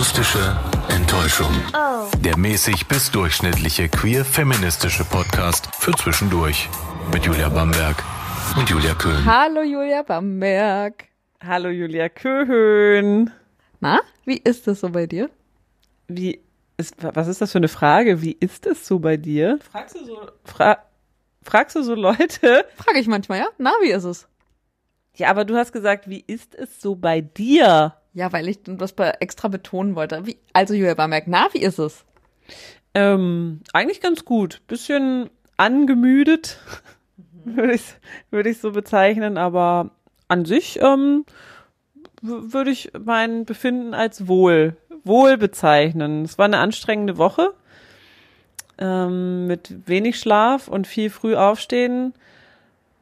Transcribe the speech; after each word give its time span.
Akustische 0.00 0.56
Enttäuschung. 0.88 1.52
Der 2.24 2.38
mäßig 2.38 2.88
bis 2.88 3.10
durchschnittliche 3.10 3.90
queer-feministische 3.90 5.04
Podcast 5.04 5.68
für 5.76 5.92
zwischendurch. 5.92 6.70
Mit 7.12 7.26
Julia 7.26 7.50
Bamberg 7.50 8.02
und 8.56 8.70
Julia 8.70 8.94
Köhn. 8.94 9.22
Hallo 9.26 9.60
Julia 9.60 10.00
Bamberg. 10.00 11.04
Hallo 11.44 11.68
Julia 11.68 12.08
Köhn. 12.08 13.30
Na, 13.80 14.00
wie 14.24 14.38
ist 14.38 14.66
es 14.68 14.80
so 14.80 14.88
bei 14.88 15.06
dir? 15.06 15.28
Wie 16.08 16.40
ist, 16.78 16.94
was 17.02 17.28
ist 17.28 17.42
das 17.42 17.52
für 17.52 17.58
eine 17.58 17.68
Frage? 17.68 18.22
Wie 18.22 18.38
ist 18.40 18.64
es 18.64 18.86
so 18.86 19.00
bei 19.00 19.18
dir? 19.18 19.58
Fragst 19.70 19.96
du 19.96 20.06
so, 20.06 20.18
fra 20.46 20.78
fragst 21.42 21.76
du 21.76 21.82
so 21.82 21.94
Leute? 21.94 22.64
Frage 22.74 23.00
ich 23.00 23.06
manchmal, 23.06 23.40
ja? 23.40 23.48
Na, 23.58 23.72
wie 23.82 23.90
ist 23.90 24.04
es? 24.04 24.26
Ja, 25.16 25.28
aber 25.28 25.44
du 25.44 25.58
hast 25.58 25.72
gesagt, 25.72 26.08
wie 26.08 26.24
ist 26.26 26.54
es 26.54 26.80
so 26.80 26.94
bei 26.94 27.20
dir? 27.20 27.99
Ja, 28.20 28.34
weil 28.34 28.48
ich 28.48 28.58
das 28.62 28.92
extra 29.20 29.48
betonen 29.48 29.96
wollte. 29.96 30.26
Wie, 30.26 30.36
also 30.52 30.74
Julia 30.74 30.92
Bamberg, 30.92 31.24
na, 31.26 31.48
wie 31.52 31.62
ist 31.62 31.78
es? 31.78 32.04
Ähm, 32.92 33.62
eigentlich 33.72 34.02
ganz 34.02 34.26
gut. 34.26 34.60
Bisschen 34.66 35.30
angemüdet, 35.56 36.58
mhm. 37.16 37.56
würde 37.56 37.72
ich 37.72 37.94
würd 38.30 38.46
ich 38.46 38.58
so 38.58 38.72
bezeichnen, 38.72 39.38
aber 39.38 39.92
an 40.28 40.44
sich 40.44 40.82
ähm, 40.82 41.24
würde 42.20 42.70
ich 42.70 42.92
mein 43.02 43.46
Befinden 43.46 43.94
als 43.94 44.28
wohl, 44.28 44.76
wohl 45.02 45.38
bezeichnen. 45.38 46.26
Es 46.26 46.36
war 46.36 46.44
eine 46.44 46.58
anstrengende 46.58 47.16
Woche 47.16 47.54
ähm, 48.76 49.46
mit 49.46 49.88
wenig 49.88 50.20
Schlaf 50.20 50.68
und 50.68 50.86
viel 50.86 51.08
früh 51.08 51.36
aufstehen. 51.36 52.12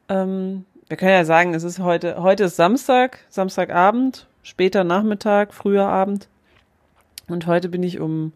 Ähm, 0.07 0.63
wir 0.87 0.95
können 0.95 1.11
ja 1.11 1.25
sagen, 1.25 1.53
es 1.55 1.63
ist 1.65 1.79
heute, 1.79 2.23
heute 2.23 2.45
ist 2.45 2.55
Samstag, 2.55 3.19
Samstagabend, 3.27 4.28
später 4.43 4.83
Nachmittag, 4.83 5.53
früher 5.53 5.87
Abend. 5.87 6.27
Und 7.27 7.47
heute 7.47 7.69
bin 7.69 7.83
ich 7.83 7.99
um 7.99 8.33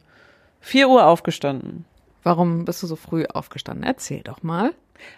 vier 0.61 0.89
Uhr 0.89 1.05
aufgestanden. 1.05 1.85
Warum 2.23 2.65
bist 2.65 2.81
du 2.83 2.87
so 2.87 2.95
früh 2.95 3.25
aufgestanden? 3.25 3.83
Erzähl 3.83 4.21
doch 4.21 4.43
mal. 4.43 4.73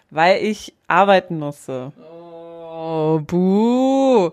Weil 0.10 0.44
ich 0.44 0.74
arbeiten 0.88 1.38
musste. 1.38 1.92
Oh, 1.98 3.20
buh. 3.20 4.32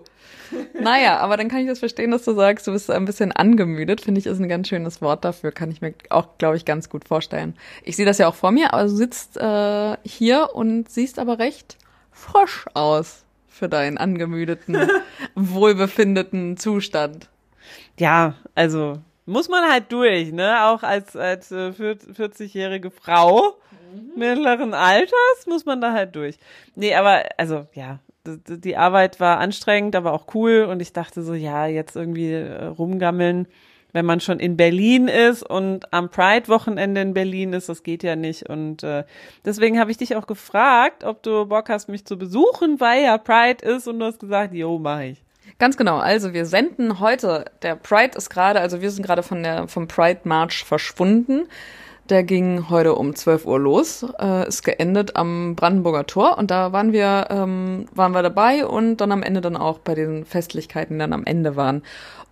naja, 0.79 1.19
aber 1.19 1.37
dann 1.37 1.49
kann 1.49 1.59
ich 1.59 1.67
das 1.67 1.79
verstehen, 1.79 2.11
dass 2.11 2.23
du 2.23 2.33
sagst, 2.33 2.65
du 2.65 2.71
bist 2.71 2.89
ein 2.89 3.05
bisschen 3.05 3.31
angemüdet. 3.31 4.01
Finde 4.01 4.19
ich, 4.19 4.25
ist 4.25 4.39
ein 4.39 4.49
ganz 4.49 4.67
schönes 4.69 5.01
Wort 5.01 5.23
dafür. 5.23 5.51
Kann 5.51 5.71
ich 5.71 5.81
mir 5.81 5.93
auch, 6.09 6.37
glaube 6.37 6.57
ich, 6.57 6.65
ganz 6.65 6.89
gut 6.89 7.07
vorstellen. 7.07 7.55
Ich 7.83 7.95
sehe 7.95 8.05
das 8.05 8.17
ja 8.17 8.27
auch 8.27 8.35
vor 8.35 8.51
mir, 8.51 8.73
aber 8.73 8.83
du 8.83 8.89
sitzt 8.89 9.37
äh, 9.37 9.97
hier 10.03 10.49
und 10.53 10.89
siehst 10.89 11.19
aber 11.19 11.39
recht 11.39 11.77
frisch 12.11 12.65
aus 12.73 13.22
für 13.53 13.69
deinen 13.69 13.97
angemüdeten, 13.97 14.77
wohlbefindeten 15.35 16.57
Zustand. 16.57 17.29
Ja, 17.99 18.35
also 18.55 18.99
muss 19.25 19.47
man 19.47 19.69
halt 19.69 19.91
durch, 19.91 20.33
ne? 20.33 20.65
Auch 20.65 20.83
als, 20.83 21.15
als 21.15 21.51
äh, 21.51 21.69
40-jährige 21.69 22.89
Frau 22.91 23.55
mhm. 23.93 24.19
mittleren 24.19 24.73
Alters 24.73 25.45
muss 25.47 25.65
man 25.65 25.79
da 25.79 25.93
halt 25.93 26.15
durch. 26.15 26.37
Nee, 26.75 26.95
aber 26.95 27.23
also 27.37 27.67
ja, 27.73 27.99
die 28.25 28.75
Arbeit 28.75 29.19
war 29.19 29.37
anstrengend, 29.37 29.95
aber 29.95 30.13
auch 30.13 30.33
cool 30.33 30.67
und 30.69 30.81
ich 30.81 30.91
dachte 30.91 31.21
so, 31.21 31.33
ja, 31.33 31.67
jetzt 31.67 31.95
irgendwie 31.95 32.31
äh, 32.31 32.65
rumgammeln, 32.65 33.47
wenn 33.93 34.05
man 34.05 34.19
schon 34.19 34.39
in 34.39 34.57
Berlin 34.57 35.07
ist 35.07 35.43
und 35.43 35.93
am 35.93 36.09
Pride-Wochenende 36.09 37.01
in 37.01 37.13
Berlin 37.13 37.53
ist, 37.53 37.69
das 37.69 37.83
geht 37.83 38.03
ja 38.03 38.15
nicht. 38.15 38.49
Und 38.49 38.83
äh, 38.83 39.05
deswegen 39.45 39.79
habe 39.79 39.91
ich 39.91 39.97
dich 39.97 40.15
auch 40.15 40.27
gefragt, 40.27 41.03
ob 41.03 41.23
du 41.23 41.45
Bock 41.45 41.69
hast, 41.69 41.87
mich 41.87 42.05
zu 42.05 42.17
besuchen, 42.17 42.79
weil 42.79 43.03
ja 43.03 43.17
Pride 43.17 43.63
ist 43.65 43.87
und 43.87 43.99
du 43.99 44.05
hast 44.05 44.19
gesagt, 44.19 44.53
jo, 44.53 44.79
mach 44.79 44.99
ich. 45.01 45.23
Ganz 45.59 45.77
genau. 45.77 45.97
Also 45.97 46.33
wir 46.33 46.45
senden 46.45 46.99
heute, 46.99 47.45
der 47.61 47.75
Pride 47.75 48.17
ist 48.17 48.29
gerade, 48.29 48.59
also 48.59 48.81
wir 48.81 48.89
sind 48.89 49.05
gerade 49.05 49.23
von 49.23 49.43
der, 49.43 49.67
vom 49.67 49.87
Pride 49.87 50.21
March 50.23 50.63
verschwunden. 50.63 51.47
Der 52.09 52.23
ging 52.23 52.69
heute 52.69 52.95
um 52.95 53.15
12 53.15 53.45
Uhr 53.45 53.59
los, 53.59 54.05
äh, 54.19 54.45
ist 54.47 54.63
geendet 54.63 55.15
am 55.15 55.55
Brandenburger 55.55 56.05
Tor 56.05 56.37
und 56.37 56.51
da 56.51 56.73
waren 56.73 56.91
wir, 56.91 57.27
ähm, 57.29 57.85
waren 57.93 58.11
wir 58.11 58.21
dabei 58.21 58.65
und 58.65 58.97
dann 58.97 59.13
am 59.13 59.23
Ende 59.23 59.39
dann 59.39 59.55
auch 59.55 59.79
bei 59.79 59.95
den 59.95 60.25
Festlichkeiten, 60.25 60.95
die 60.95 60.99
dann 60.99 61.13
am 61.13 61.23
Ende 61.23 61.55
waren. 61.55 61.81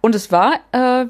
Und 0.01 0.13
es 0.13 0.29
war, 0.29 0.55
äh, 0.73 1.05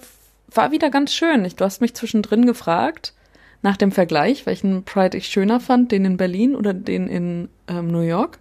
war 0.53 0.71
wieder 0.71 0.89
ganz 0.89 1.13
schön. 1.13 1.45
Ich, 1.45 1.55
du 1.55 1.65
hast 1.65 1.81
mich 1.81 1.93
zwischendrin 1.93 2.45
gefragt 2.45 3.13
nach 3.61 3.77
dem 3.77 3.91
Vergleich, 3.91 4.45
welchen 4.45 4.83
Pride 4.83 5.17
ich 5.17 5.27
schöner 5.27 5.59
fand, 5.59 5.91
den 5.91 6.05
in 6.05 6.17
Berlin 6.17 6.55
oder 6.55 6.73
den 6.73 7.07
in 7.07 7.49
ähm, 7.67 7.87
New 7.87 8.01
York. 8.01 8.39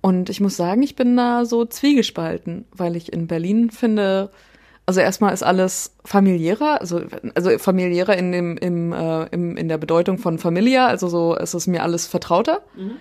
Und 0.00 0.28
ich 0.28 0.40
muss 0.40 0.56
sagen, 0.56 0.82
ich 0.82 0.96
bin 0.96 1.16
da 1.16 1.46
so 1.46 1.64
zwiegespalten, 1.64 2.66
weil 2.72 2.94
ich 2.94 3.12
in 3.12 3.26
Berlin 3.26 3.70
finde, 3.70 4.30
also 4.84 5.00
erstmal 5.00 5.32
ist 5.32 5.42
alles 5.42 5.94
familiärer, 6.04 6.80
also, 6.82 7.00
also 7.34 7.58
familiärer 7.58 8.14
in 8.16 8.30
dem, 8.30 8.58
im, 8.58 8.92
äh, 8.92 9.24
im, 9.28 9.56
in 9.56 9.68
der 9.68 9.78
Bedeutung 9.78 10.18
von 10.18 10.38
Familia, 10.38 10.88
also 10.88 11.08
so 11.08 11.34
ist 11.34 11.54
es 11.54 11.66
mir 11.66 11.82
alles 11.82 12.06
vertrauter. 12.06 12.60
Mhm. 12.76 12.96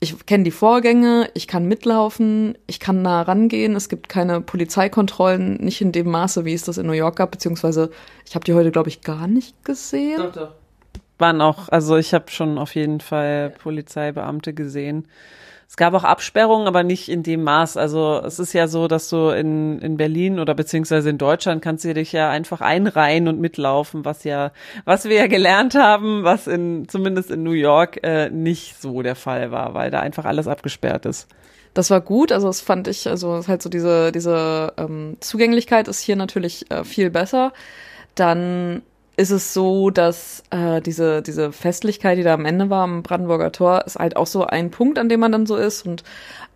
Ich 0.00 0.26
kenne 0.26 0.44
die 0.44 0.50
Vorgänge, 0.50 1.30
ich 1.34 1.46
kann 1.48 1.66
mitlaufen, 1.66 2.58
ich 2.66 2.78
kann 2.78 3.00
nah 3.00 3.22
rangehen, 3.22 3.74
es 3.74 3.88
gibt 3.88 4.08
keine 4.08 4.40
Polizeikontrollen, 4.40 5.56
nicht 5.56 5.80
in 5.80 5.92
dem 5.92 6.10
Maße, 6.10 6.44
wie 6.44 6.52
es 6.52 6.64
das 6.64 6.76
in 6.76 6.86
New 6.86 6.92
York 6.92 7.16
gab, 7.16 7.30
beziehungsweise 7.30 7.90
ich 8.26 8.34
habe 8.34 8.44
die 8.44 8.52
heute, 8.52 8.70
glaube 8.70 8.90
ich, 8.90 9.00
gar 9.00 9.26
nicht 9.26 9.64
gesehen. 9.64 10.18
Doch, 10.18 10.32
doch. 10.32 10.52
Waren 11.18 11.40
auch, 11.40 11.68
also 11.68 11.96
ich 11.96 12.12
habe 12.12 12.30
schon 12.30 12.58
auf 12.58 12.74
jeden 12.74 13.00
Fall 13.00 13.50
Polizeibeamte 13.50 14.52
gesehen. 14.52 15.06
Es 15.74 15.76
gab 15.76 15.92
auch 15.94 16.04
Absperrungen, 16.04 16.68
aber 16.68 16.84
nicht 16.84 17.08
in 17.08 17.24
dem 17.24 17.42
Maß. 17.42 17.76
Also 17.76 18.22
es 18.24 18.38
ist 18.38 18.52
ja 18.52 18.68
so, 18.68 18.86
dass 18.86 19.08
du 19.08 19.30
in, 19.30 19.80
in 19.80 19.96
Berlin 19.96 20.38
oder 20.38 20.54
beziehungsweise 20.54 21.10
in 21.10 21.18
Deutschland 21.18 21.62
kannst 21.62 21.84
du 21.84 21.92
dich 21.92 22.12
ja 22.12 22.30
einfach 22.30 22.60
einreihen 22.60 23.26
und 23.26 23.40
mitlaufen, 23.40 24.04
was 24.04 24.22
ja, 24.22 24.52
was 24.84 25.06
wir 25.06 25.16
ja 25.16 25.26
gelernt 25.26 25.74
haben, 25.74 26.22
was 26.22 26.46
in, 26.46 26.86
zumindest 26.88 27.32
in 27.32 27.42
New 27.42 27.50
York 27.50 27.98
äh, 28.04 28.30
nicht 28.30 28.80
so 28.80 29.02
der 29.02 29.16
Fall 29.16 29.50
war, 29.50 29.74
weil 29.74 29.90
da 29.90 29.98
einfach 29.98 30.26
alles 30.26 30.46
abgesperrt 30.46 31.06
ist. 31.06 31.26
Das 31.74 31.90
war 31.90 32.00
gut, 32.00 32.30
also 32.30 32.46
das 32.46 32.60
fand 32.60 32.86
ich, 32.86 33.08
also 33.08 33.44
halt 33.48 33.60
so 33.60 33.68
diese, 33.68 34.12
diese 34.12 34.74
ähm, 34.76 35.16
Zugänglichkeit 35.18 35.88
ist 35.88 35.98
hier 35.98 36.14
natürlich 36.14 36.70
äh, 36.70 36.84
viel 36.84 37.10
besser. 37.10 37.52
Dann 38.14 38.82
ist 39.16 39.30
es 39.30 39.54
so, 39.54 39.90
dass 39.90 40.42
äh, 40.50 40.80
diese, 40.80 41.22
diese 41.22 41.52
Festlichkeit, 41.52 42.18
die 42.18 42.22
da 42.22 42.34
am 42.34 42.44
Ende 42.44 42.68
war 42.68 42.82
am 42.82 43.02
Brandenburger 43.02 43.52
Tor, 43.52 43.84
ist 43.86 43.96
halt 43.96 44.16
auch 44.16 44.26
so 44.26 44.44
ein 44.44 44.70
Punkt, 44.70 44.98
an 44.98 45.08
dem 45.08 45.20
man 45.20 45.32
dann 45.32 45.46
so 45.46 45.56
ist. 45.56 45.86
Und 45.86 46.02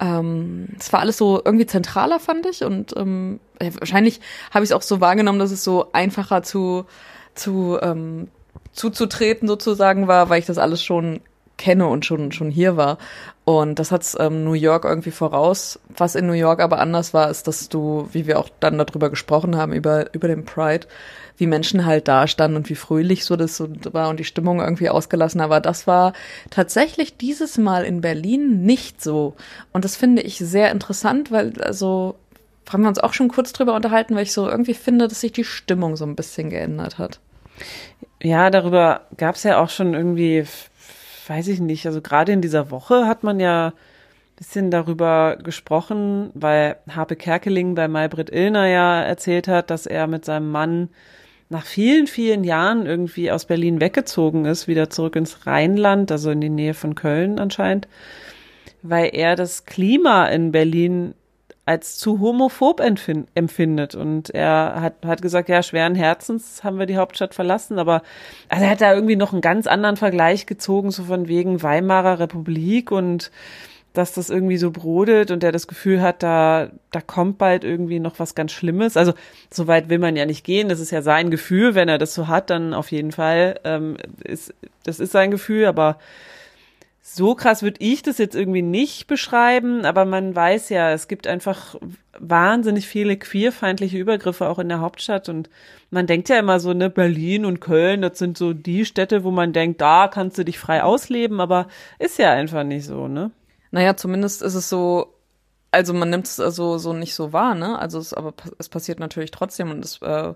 ähm, 0.01 0.69
es 0.79 0.93
war 0.93 1.01
alles 1.01 1.17
so 1.17 1.41
irgendwie 1.45 1.67
zentraler, 1.67 2.19
fand 2.19 2.47
ich. 2.47 2.65
Und 2.65 2.95
ähm, 2.97 3.39
wahrscheinlich 3.61 4.21
habe 4.51 4.65
ich 4.65 4.71
es 4.71 4.77
auch 4.77 4.83
so 4.83 5.01
wahrgenommen, 5.01 5.39
dass 5.39 5.53
es 5.53 5.63
so 5.63 5.93
einfacher 5.93 6.43
zu, 6.43 6.87
zu 7.35 7.79
ähm, 7.81 8.29
zuzutreten 8.73 9.49
sozusagen 9.49 10.09
war, 10.09 10.29
weil 10.29 10.41
ich 10.41 10.47
das 10.47 10.59
alles 10.59 10.83
schon 10.83 11.21
kenne 11.57 11.89
und 11.89 12.07
schon 12.07 12.33
schon 12.33 12.51
hier 12.51 12.77
war. 12.77 12.99
Und 13.45 13.79
das 13.79 13.91
hat's 13.91 14.17
ähm, 14.19 14.45
New 14.45 14.53
York 14.53 14.85
irgendwie 14.85 15.11
voraus. 15.11 15.81
Was 15.89 16.15
in 16.15 16.27
New 16.27 16.35
York 16.35 16.61
aber 16.61 16.79
anders 16.81 17.15
war, 17.15 17.31
ist, 17.31 17.49
dass 17.49 17.69
du, 17.69 18.09
wie 18.13 18.27
wir 18.27 18.39
auch 18.39 18.49
dann 18.61 18.79
darüber 18.79 19.11
gesprochen 19.11 19.57
haben, 19.57 19.73
über, 19.73 20.15
über 20.15 20.29
den 20.29 20.45
Pride, 20.45 20.87
wie 21.39 21.47
Menschen 21.47 21.87
halt 21.87 22.09
da 22.09 22.27
standen 22.27 22.57
und 22.57 22.69
wie 22.69 22.75
fröhlich 22.75 23.25
so 23.25 23.37
das 23.37 23.63
war 23.93 24.11
und 24.11 24.21
die 24.21 24.25
Stimmung 24.25 24.61
irgendwie 24.61 24.91
ausgelassen. 24.91 25.41
Aber 25.41 25.61
das 25.61 25.87
war 25.87 26.13
tatsächlich 26.51 27.17
dieses 27.17 27.57
Mal 27.59 27.85
in 27.85 28.01
Berlin 28.01 28.63
nicht 28.63 29.03
so. 29.03 29.35
Und 29.73 29.85
das 29.85 29.97
finde 29.97 30.23
ich 30.23 30.39
sehr 30.39 30.71
interessant, 30.71 31.31
weil 31.31 31.61
also 31.63 32.17
haben 32.69 32.83
wir 32.83 32.89
uns 32.89 32.99
auch 32.99 33.15
schon 33.15 33.29
kurz 33.29 33.53
drüber 33.53 33.75
unterhalten, 33.75 34.15
weil 34.15 34.25
ich 34.25 34.33
so 34.33 34.49
irgendwie 34.49 34.75
finde, 34.75 35.09
dass 35.09 35.21
sich 35.21 35.33
die 35.33 35.45
Stimmung 35.45 35.97
so 35.97 36.05
ein 36.05 36.17
bisschen 36.17 36.51
geändert 36.51 36.99
hat. 36.99 37.21
Ja, 38.23 38.51
darüber 38.51 39.03
gab 39.17 39.37
es 39.37 39.45
ja 39.45 39.63
auch 39.63 39.71
schon 39.71 39.95
irgendwie, 39.95 40.45
weiß 41.29 41.49
ich 41.49 41.61
nicht, 41.61 41.87
also 41.87 42.03
gerade 42.03 42.33
in 42.33 42.43
dieser 42.43 42.71
Woche 42.71 43.07
hat 43.07 43.23
man 43.23 43.41
ja 43.41 43.73
bisschen 44.39 44.71
darüber 44.71 45.37
gesprochen, 45.43 46.31
weil 46.35 46.77
Harpe 46.89 47.17
Kerkeling 47.17 47.75
bei 47.75 47.89
Maybrit 47.89 48.31
Illner 48.31 48.67
ja 48.67 49.03
erzählt 49.03 49.49
hat, 49.49 49.69
dass 49.71 49.85
er 49.85 50.07
mit 50.07 50.25
seinem 50.25 50.53
Mann 50.53 50.91
nach 51.51 51.65
vielen, 51.65 52.07
vielen 52.07 52.45
Jahren 52.45 52.87
irgendwie 52.87 53.31
aus 53.31 53.47
Berlin 53.47 53.81
weggezogen 53.81 54.45
ist, 54.45 54.69
wieder 54.69 54.91
zurück 54.91 55.17
ins 55.17 55.47
Rheinland, 55.47 56.13
also 56.13 56.31
in 56.31 56.41
die 56.41 56.51
Nähe 56.51 56.75
von 56.75 56.95
Köln 56.95 57.39
anscheinend, 57.39 57.89
weil 58.83 59.11
er 59.15 59.35
das 59.35 59.65
Klima 59.65 60.27
in 60.27 60.53
Berlin 60.53 61.15
als 61.69 61.99
zu 61.99 62.21
homophob 62.21 62.81
empfindet. 62.81 63.95
Und 63.95 64.31
er 64.31 64.81
hat, 64.81 64.95
hat 65.05 65.21
gesagt, 65.21 65.51
ja, 65.51 65.63
schweren 65.63 65.95
Herzens 65.95 66.65
haben 66.65 66.79
wir 66.79 66.87
die 66.87 66.97
Hauptstadt 66.97 67.35
verlassen, 67.35 67.79
aber 67.79 68.03
also 68.49 68.65
er 68.65 68.71
hat 68.71 68.81
da 68.81 68.95
irgendwie 68.95 69.17
noch 69.17 69.33
einen 69.33 69.43
ganz 69.43 69.67
anderen 69.67 69.99
Vergleich 69.99 70.47
gezogen, 70.47 70.91
so 70.91 71.05
von 71.05 71.29
wegen 71.29 71.63
Weimarer 71.63 72.21
Republik 72.21 72.91
und 72.91 73.31
dass 73.99 74.13
das 74.13 74.31
irgendwie 74.31 74.59
so 74.59 74.71
brodelt 74.71 75.33
und 75.33 75.43
der 75.43 75.51
das 75.51 75.67
Gefühl 75.67 76.01
hat, 76.01 76.23
da, 76.23 76.71
da 76.93 77.01
kommt 77.01 77.37
bald 77.37 77.65
irgendwie 77.65 77.99
noch 77.99 78.21
was 78.21 78.37
ganz 78.37 78.53
Schlimmes. 78.53 78.97
Also 78.97 79.13
so 79.51 79.67
weit 79.67 79.89
will 79.89 79.99
man 79.99 80.15
ja 80.15 80.25
nicht 80.25 80.45
gehen. 80.45 80.69
Das 80.69 80.79
ist 80.79 80.93
ja 80.93 81.03
sein 81.03 81.31
Gefühl. 81.31 81.75
Wenn 81.75 81.89
er 81.89 81.99
das 81.99 82.15
so 82.15 82.29
hat, 82.29 82.51
dann 82.51 82.75
auf 82.75 82.93
jeden 82.93 83.11
Fall 83.11 83.59
ähm, 83.65 83.97
ist 84.23 84.55
das 84.85 85.01
ist 85.01 85.11
sein 85.11 85.33
Gefühl. 85.33 85.67
Aber 85.67 85.99
so 87.03 87.35
krass 87.35 87.63
würde 87.65 87.81
ich 87.81 88.03
das 88.03 88.19
jetzt 88.19 88.37
irgendwie 88.37 88.63
nicht 88.63 89.09
beschreiben. 89.09 89.85
Aber 89.85 90.05
man 90.05 90.37
weiß 90.37 90.69
ja, 90.69 90.93
es 90.93 91.09
gibt 91.09 91.27
einfach 91.27 91.75
wahnsinnig 92.21 92.87
viele 92.87 93.17
queerfeindliche 93.17 93.99
Übergriffe 93.99 94.49
auch 94.49 94.61
in 94.61 94.69
der 94.69 94.81
Hauptstadt 94.81 95.29
und 95.29 95.51
man 95.91 96.07
denkt 96.07 96.29
ja 96.29 96.39
immer 96.39 96.61
so, 96.61 96.73
ne, 96.73 96.91
Berlin 96.91 97.45
und 97.45 97.61
Köln, 97.61 98.03
das 98.03 98.19
sind 98.19 98.37
so 98.37 98.53
die 98.53 98.85
Städte, 98.85 99.25
wo 99.25 99.31
man 99.31 99.53
denkt, 99.53 99.81
da 99.81 100.09
kannst 100.09 100.37
du 100.37 100.45
dich 100.45 100.59
frei 100.59 100.83
ausleben, 100.83 101.41
aber 101.41 101.69
ist 101.99 102.19
ja 102.19 102.33
einfach 102.33 102.65
nicht 102.65 102.85
so, 102.85 103.09
ne? 103.09 103.31
Naja, 103.71 103.97
zumindest 103.97 104.43
ist 104.43 104.55
es 104.55 104.69
so, 104.69 105.15
also 105.71 105.93
man 105.93 106.11
nimmt 106.11 106.27
es 106.27 106.41
also 106.41 106.79
so 106.79 106.93
nicht 106.93 107.15
so 107.15 107.33
wahr, 107.33 107.55
ne? 107.55 107.79
Also 107.79 107.99
es, 107.99 108.15
aber 108.15 108.33
es 108.59 108.69
passiert 108.69 109.01
natürlich 109.01 109.31
trotzdem 109.31 109.71
und 109.71 109.85
es 109.85 110.01
äh, 110.01 110.33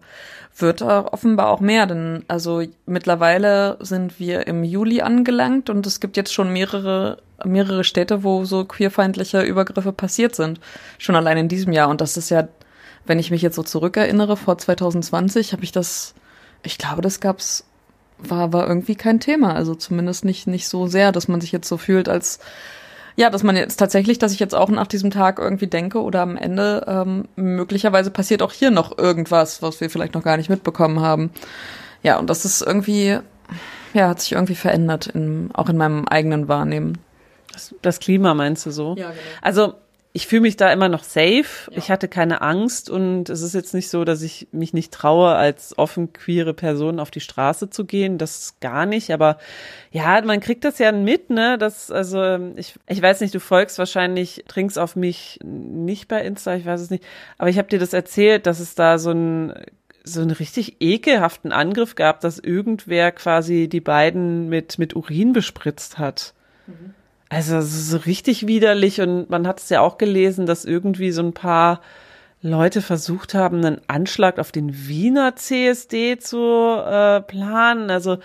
wird 0.58 0.82
äh, 0.82 0.84
offenbar 0.84 1.48
auch 1.48 1.60
mehr, 1.60 1.86
denn 1.86 2.24
also 2.28 2.62
mittlerweile 2.86 3.78
sind 3.80 4.20
wir 4.20 4.46
im 4.46 4.62
Juli 4.62 5.00
angelangt 5.00 5.70
und 5.70 5.86
es 5.86 6.00
gibt 6.00 6.16
jetzt 6.16 6.32
schon 6.32 6.52
mehrere 6.52 7.18
mehrere 7.44 7.82
Städte, 7.82 8.22
wo 8.22 8.44
so 8.44 8.64
queerfeindliche 8.64 9.42
Übergriffe 9.42 9.92
passiert 9.92 10.36
sind, 10.36 10.60
schon 10.98 11.16
allein 11.16 11.38
in 11.38 11.48
diesem 11.48 11.72
Jahr 11.72 11.88
und 11.88 12.00
das 12.00 12.16
ist 12.16 12.30
ja, 12.30 12.46
wenn 13.06 13.18
ich 13.18 13.30
mich 13.30 13.42
jetzt 13.42 13.56
so 13.56 13.62
zurückerinnere, 13.62 14.36
vor 14.36 14.58
2020 14.58 15.52
habe 15.52 15.64
ich 15.64 15.72
das, 15.72 16.14
ich 16.62 16.78
glaube, 16.78 17.02
das 17.02 17.20
gab's 17.20 17.64
war 18.18 18.52
war 18.52 18.68
irgendwie 18.68 18.94
kein 18.94 19.18
Thema, 19.18 19.54
also 19.54 19.74
zumindest 19.74 20.24
nicht 20.24 20.46
nicht 20.46 20.68
so 20.68 20.86
sehr, 20.86 21.10
dass 21.10 21.26
man 21.26 21.40
sich 21.40 21.50
jetzt 21.52 21.68
so 21.68 21.76
fühlt 21.78 22.08
als 22.08 22.38
ja, 23.16 23.30
dass 23.30 23.42
man 23.42 23.56
jetzt 23.56 23.76
tatsächlich, 23.76 24.18
dass 24.18 24.32
ich 24.32 24.40
jetzt 24.40 24.54
auch 24.54 24.68
nach 24.68 24.86
diesem 24.86 25.10
Tag 25.10 25.38
irgendwie 25.38 25.66
denke 25.66 26.02
oder 26.02 26.22
am 26.22 26.36
Ende 26.36 26.84
ähm, 26.86 27.28
möglicherweise 27.36 28.10
passiert 28.10 28.42
auch 28.42 28.52
hier 28.52 28.70
noch 28.70 28.96
irgendwas, 28.96 29.62
was 29.62 29.80
wir 29.80 29.90
vielleicht 29.90 30.14
noch 30.14 30.22
gar 30.22 30.36
nicht 30.36 30.50
mitbekommen 30.50 31.00
haben. 31.00 31.30
Ja, 32.02 32.18
und 32.18 32.28
das 32.30 32.44
ist 32.44 32.62
irgendwie, 32.62 33.18
ja, 33.94 34.08
hat 34.08 34.20
sich 34.20 34.32
irgendwie 34.32 34.54
verändert, 34.54 35.06
in, 35.08 35.50
auch 35.54 35.68
in 35.68 35.76
meinem 35.76 36.06
eigenen 36.06 36.48
Wahrnehmen. 36.48 36.98
Das, 37.52 37.74
das 37.82 38.00
Klima 38.00 38.34
meinst 38.34 38.64
du 38.64 38.70
so? 38.70 38.94
Ja, 38.96 39.10
genau. 39.10 39.20
Also 39.42 39.74
ich 40.14 40.26
fühle 40.26 40.42
mich 40.42 40.56
da 40.56 40.70
immer 40.70 40.90
noch 40.90 41.04
safe. 41.04 41.70
Ja. 41.70 41.78
Ich 41.78 41.90
hatte 41.90 42.06
keine 42.06 42.42
Angst 42.42 42.90
und 42.90 43.30
es 43.30 43.40
ist 43.40 43.54
jetzt 43.54 43.72
nicht 43.72 43.88
so, 43.88 44.04
dass 44.04 44.20
ich 44.20 44.46
mich 44.52 44.74
nicht 44.74 44.92
traue, 44.92 45.30
als 45.34 45.78
offen 45.78 46.12
queere 46.12 46.52
Person 46.52 47.00
auf 47.00 47.10
die 47.10 47.20
Straße 47.20 47.70
zu 47.70 47.86
gehen. 47.86 48.18
Das 48.18 48.56
gar 48.60 48.84
nicht. 48.84 49.10
Aber 49.12 49.38
ja, 49.90 50.20
man 50.22 50.40
kriegt 50.40 50.64
das 50.64 50.78
ja 50.78 50.92
mit, 50.92 51.30
ne? 51.30 51.56
Das, 51.56 51.90
also, 51.90 52.52
ich, 52.56 52.74
ich 52.88 53.00
weiß 53.00 53.22
nicht, 53.22 53.34
du 53.34 53.40
folgst 53.40 53.78
wahrscheinlich, 53.78 54.44
trinkst 54.48 54.78
auf 54.78 54.96
mich 54.96 55.38
nicht 55.42 56.08
bei 56.08 56.22
Insta, 56.22 56.56
ich 56.56 56.66
weiß 56.66 56.82
es 56.82 56.90
nicht. 56.90 57.04
Aber 57.38 57.48
ich 57.48 57.56
habe 57.56 57.68
dir 57.68 57.78
das 57.78 57.94
erzählt, 57.94 58.46
dass 58.46 58.60
es 58.60 58.74
da 58.74 58.98
so 58.98 59.12
ein 59.12 59.54
so 60.04 60.20
einen 60.20 60.32
richtig 60.32 60.78
ekelhaften 60.80 61.52
Angriff 61.52 61.94
gab, 61.94 62.20
dass 62.20 62.40
irgendwer 62.40 63.12
quasi 63.12 63.68
die 63.68 63.80
beiden 63.80 64.48
mit, 64.48 64.76
mit 64.76 64.96
Urin 64.96 65.32
bespritzt 65.32 65.98
hat. 65.98 66.34
Mhm. 66.66 66.94
Also 67.32 67.62
so 67.62 67.96
richtig 67.96 68.46
widerlich 68.46 69.00
und 69.00 69.30
man 69.30 69.46
hat 69.48 69.58
es 69.58 69.70
ja 69.70 69.80
auch 69.80 69.96
gelesen, 69.96 70.44
dass 70.44 70.66
irgendwie 70.66 71.12
so 71.12 71.22
ein 71.22 71.32
paar 71.32 71.80
Leute 72.42 72.82
versucht 72.82 73.32
haben, 73.32 73.64
einen 73.64 73.80
Anschlag 73.86 74.38
auf 74.38 74.52
den 74.52 74.86
Wiener 74.86 75.34
CSD 75.34 76.18
zu 76.18 76.36
äh, 76.38 77.22
planen. 77.22 77.88
Also 77.90 78.18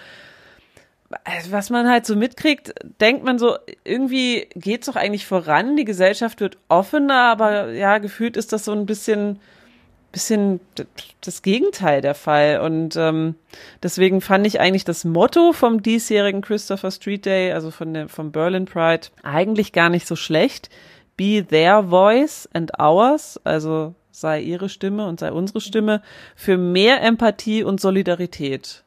was 1.50 1.70
man 1.70 1.90
halt 1.90 2.06
so 2.06 2.18
mitkriegt, 2.18 2.74
denkt 3.00 3.24
man 3.24 3.40
so, 3.40 3.56
irgendwie 3.86 4.50
geht's 4.56 4.88
doch 4.88 4.98
eigentlich 4.98 5.26
voran, 5.26 5.78
die 5.78 5.86
Gesellschaft 5.86 6.42
wird 6.42 6.58
offener, 6.68 7.32
aber 7.32 7.72
ja, 7.72 8.00
gefühlt 8.00 8.36
ist 8.36 8.52
das 8.52 8.66
so 8.66 8.74
ein 8.74 8.86
bisschen 8.86 9.40
bisschen 10.18 10.60
das 11.22 11.44
Gegenteil 11.44 12.02
der 12.02 12.16
Fall. 12.16 12.60
Und 12.62 12.96
ähm, 12.96 13.36
deswegen 13.84 14.20
fand 14.20 14.48
ich 14.48 14.60
eigentlich 14.60 14.84
das 14.84 15.06
Motto 15.06 15.54
vom 15.54 15.84
diesjährigen 15.84 16.42
Christopher 16.42 16.90
Street 16.90 17.26
Day, 17.26 17.52
also 17.52 17.70
von 17.70 17.94
der, 17.94 18.10
vom 18.10 18.32
Berlin 18.32 18.66
Pride, 18.66 19.10
eigentlich 19.22 19.74
gar 19.74 19.90
nicht 19.90 20.08
so 20.08 20.16
schlecht. 20.16 20.72
Be 21.18 21.46
their 21.48 21.84
voice 21.84 22.50
and 22.52 22.80
ours, 22.80 23.40
also 23.44 23.94
sei 24.10 24.42
ihre 24.42 24.70
Stimme 24.70 25.08
und 25.08 25.20
sei 25.20 25.32
unsere 25.32 25.62
Stimme, 25.62 26.02
für 26.36 26.58
mehr 26.58 27.04
Empathie 27.04 27.64
und 27.64 27.80
Solidarität. 27.80 28.84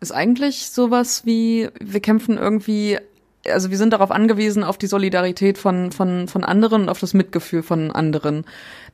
Ist 0.00 0.12
eigentlich 0.12 0.70
sowas 0.70 1.24
wie, 1.24 1.68
wir 1.80 2.00
kämpfen 2.00 2.36
irgendwie 2.36 2.98
also 3.50 3.70
wir 3.70 3.78
sind 3.78 3.92
darauf 3.92 4.10
angewiesen, 4.10 4.64
auf 4.64 4.78
die 4.78 4.86
Solidarität 4.86 5.58
von, 5.58 5.92
von, 5.92 6.28
von 6.28 6.44
anderen 6.44 6.82
und 6.82 6.88
auf 6.88 7.00
das 7.00 7.14
Mitgefühl 7.14 7.62
von 7.62 7.90
anderen. 7.90 8.44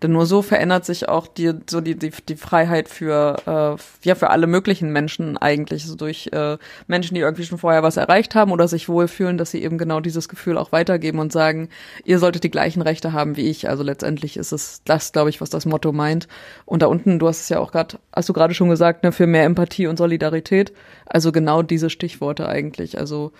Denn 0.02 0.12
nur 0.12 0.26
so 0.26 0.43
verändert 0.43 0.85
sich 0.85 1.08
auch 1.08 1.26
die, 1.26 1.52
so 1.69 1.81
die, 1.81 1.94
die, 1.94 2.11
die 2.29 2.37
Freiheit 2.37 2.88
für, 2.88 3.37
äh, 3.47 4.08
ja, 4.08 4.14
für 4.14 4.31
alle 4.31 4.47
möglichen 4.47 4.91
Menschen 4.93 5.37
eigentlich. 5.37 5.87
So 5.87 5.94
durch 5.94 6.31
äh, 6.32 6.56
Menschen, 6.87 7.14
die 7.14 7.20
irgendwie 7.20 7.44
schon 7.44 7.58
vorher 7.58 7.82
was 7.82 7.97
erreicht 7.97 8.35
haben 8.35 8.50
oder 8.50 8.67
sich 8.67 8.88
wohlfühlen, 8.88 9.38
dass 9.38 9.50
sie 9.50 9.62
eben 9.62 9.79
genau 9.79 10.00
dieses 10.00 10.29
Gefühl 10.29 10.56
auch 10.56 10.73
weitergeben 10.73 11.19
und 11.19 11.32
sagen, 11.32 11.69
ihr 12.05 12.19
solltet 12.19 12.44
die 12.44 12.50
gleichen 12.50 12.82
Rechte 12.82 13.12
haben 13.12 13.37
wie 13.37 13.49
ich. 13.49 13.69
Also 13.69 13.82
letztendlich 13.82 14.37
ist 14.37 14.53
es 14.53 14.82
das, 14.85 15.12
glaube 15.12 15.31
ich, 15.31 15.41
was 15.41 15.50
das 15.50 15.67
Motto 15.67 15.93
meint. 15.93 16.29
Und 16.64 16.82
da 16.82 16.87
unten, 16.87 17.19
du 17.19 17.29
hast 17.29 17.43
es 17.43 17.49
ja 17.50 17.61
auch 17.61 17.73
gerade, 17.73 17.99
hast 18.12 18.29
du 18.29 18.32
gerade 18.32 18.55
schon 18.55 18.70
gesagt, 18.70 19.05
ne, 19.05 19.12
für 19.12 19.26
mehr 19.26 19.44
Empathie 19.44 19.87
und 19.87 19.99
Solidarität. 19.99 20.73
Also 21.06 21.31
genau 21.31 21.62
diese 21.62 21.91
Stichworte 21.91 22.49
eigentlich. 22.49 22.99
Also 22.99 23.32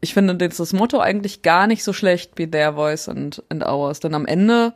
ich 0.00 0.14
finde 0.14 0.36
das 0.36 0.72
Motto 0.72 0.98
eigentlich 0.98 1.42
gar 1.42 1.66
nicht 1.66 1.84
so 1.84 1.92
schlecht 1.92 2.32
wie 2.36 2.50
Their 2.50 2.74
Voice 2.74 3.08
and, 3.08 3.42
and 3.48 3.64
Ours. 3.64 4.00
Denn 4.00 4.14
am 4.14 4.26
Ende 4.26 4.72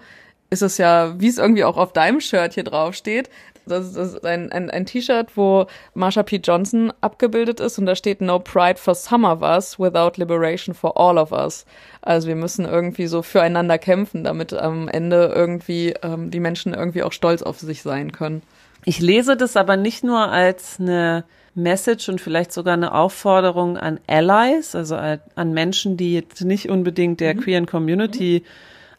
ist 0.50 0.62
es 0.62 0.78
ja, 0.78 1.18
wie 1.18 1.28
es 1.28 1.38
irgendwie 1.38 1.64
auch 1.64 1.76
auf 1.76 1.92
deinem 1.92 2.20
Shirt 2.20 2.54
hier 2.54 2.64
drauf 2.64 2.94
steht, 2.94 3.30
das 3.66 3.96
ist 3.96 4.24
ein, 4.26 4.52
ein, 4.52 4.70
ein 4.70 4.84
T-Shirt, 4.84 5.28
wo 5.36 5.66
Marsha 5.94 6.22
P. 6.22 6.36
Johnson 6.36 6.92
abgebildet 7.00 7.60
ist 7.60 7.78
und 7.78 7.86
da 7.86 7.96
steht 7.96 8.20
No 8.20 8.38
Pride 8.38 8.78
for 8.78 8.94
some 8.94 9.26
of 9.26 9.40
us 9.40 9.78
without 9.78 10.12
liberation 10.16 10.74
for 10.74 10.98
all 10.98 11.16
of 11.16 11.32
us. 11.32 11.64
Also 12.02 12.28
wir 12.28 12.36
müssen 12.36 12.66
irgendwie 12.66 13.06
so 13.06 13.22
füreinander 13.22 13.78
kämpfen, 13.78 14.24
damit 14.24 14.52
am 14.52 14.88
Ende 14.88 15.32
irgendwie 15.34 15.94
ähm, 16.02 16.30
die 16.30 16.40
Menschen 16.40 16.74
irgendwie 16.74 17.02
auch 17.02 17.12
stolz 17.12 17.42
auf 17.42 17.58
sich 17.58 17.82
sein 17.82 18.12
können. 18.12 18.42
Ich 18.84 19.00
lese 19.00 19.36
das 19.36 19.56
aber 19.56 19.76
nicht 19.78 20.04
nur 20.04 20.30
als 20.30 20.78
eine 20.78 21.24
Message 21.54 22.08
und 22.08 22.20
vielleicht 22.20 22.52
sogar 22.52 22.74
eine 22.74 22.92
Aufforderung 22.92 23.76
an 23.76 24.00
Allies, 24.06 24.74
also 24.74 24.96
an 24.96 25.52
Menschen, 25.52 25.96
die 25.96 26.14
jetzt 26.14 26.40
nicht 26.42 26.68
unbedingt 26.68 27.20
der 27.20 27.34
mhm. 27.34 27.40
queeren 27.40 27.66
Community 27.66 28.44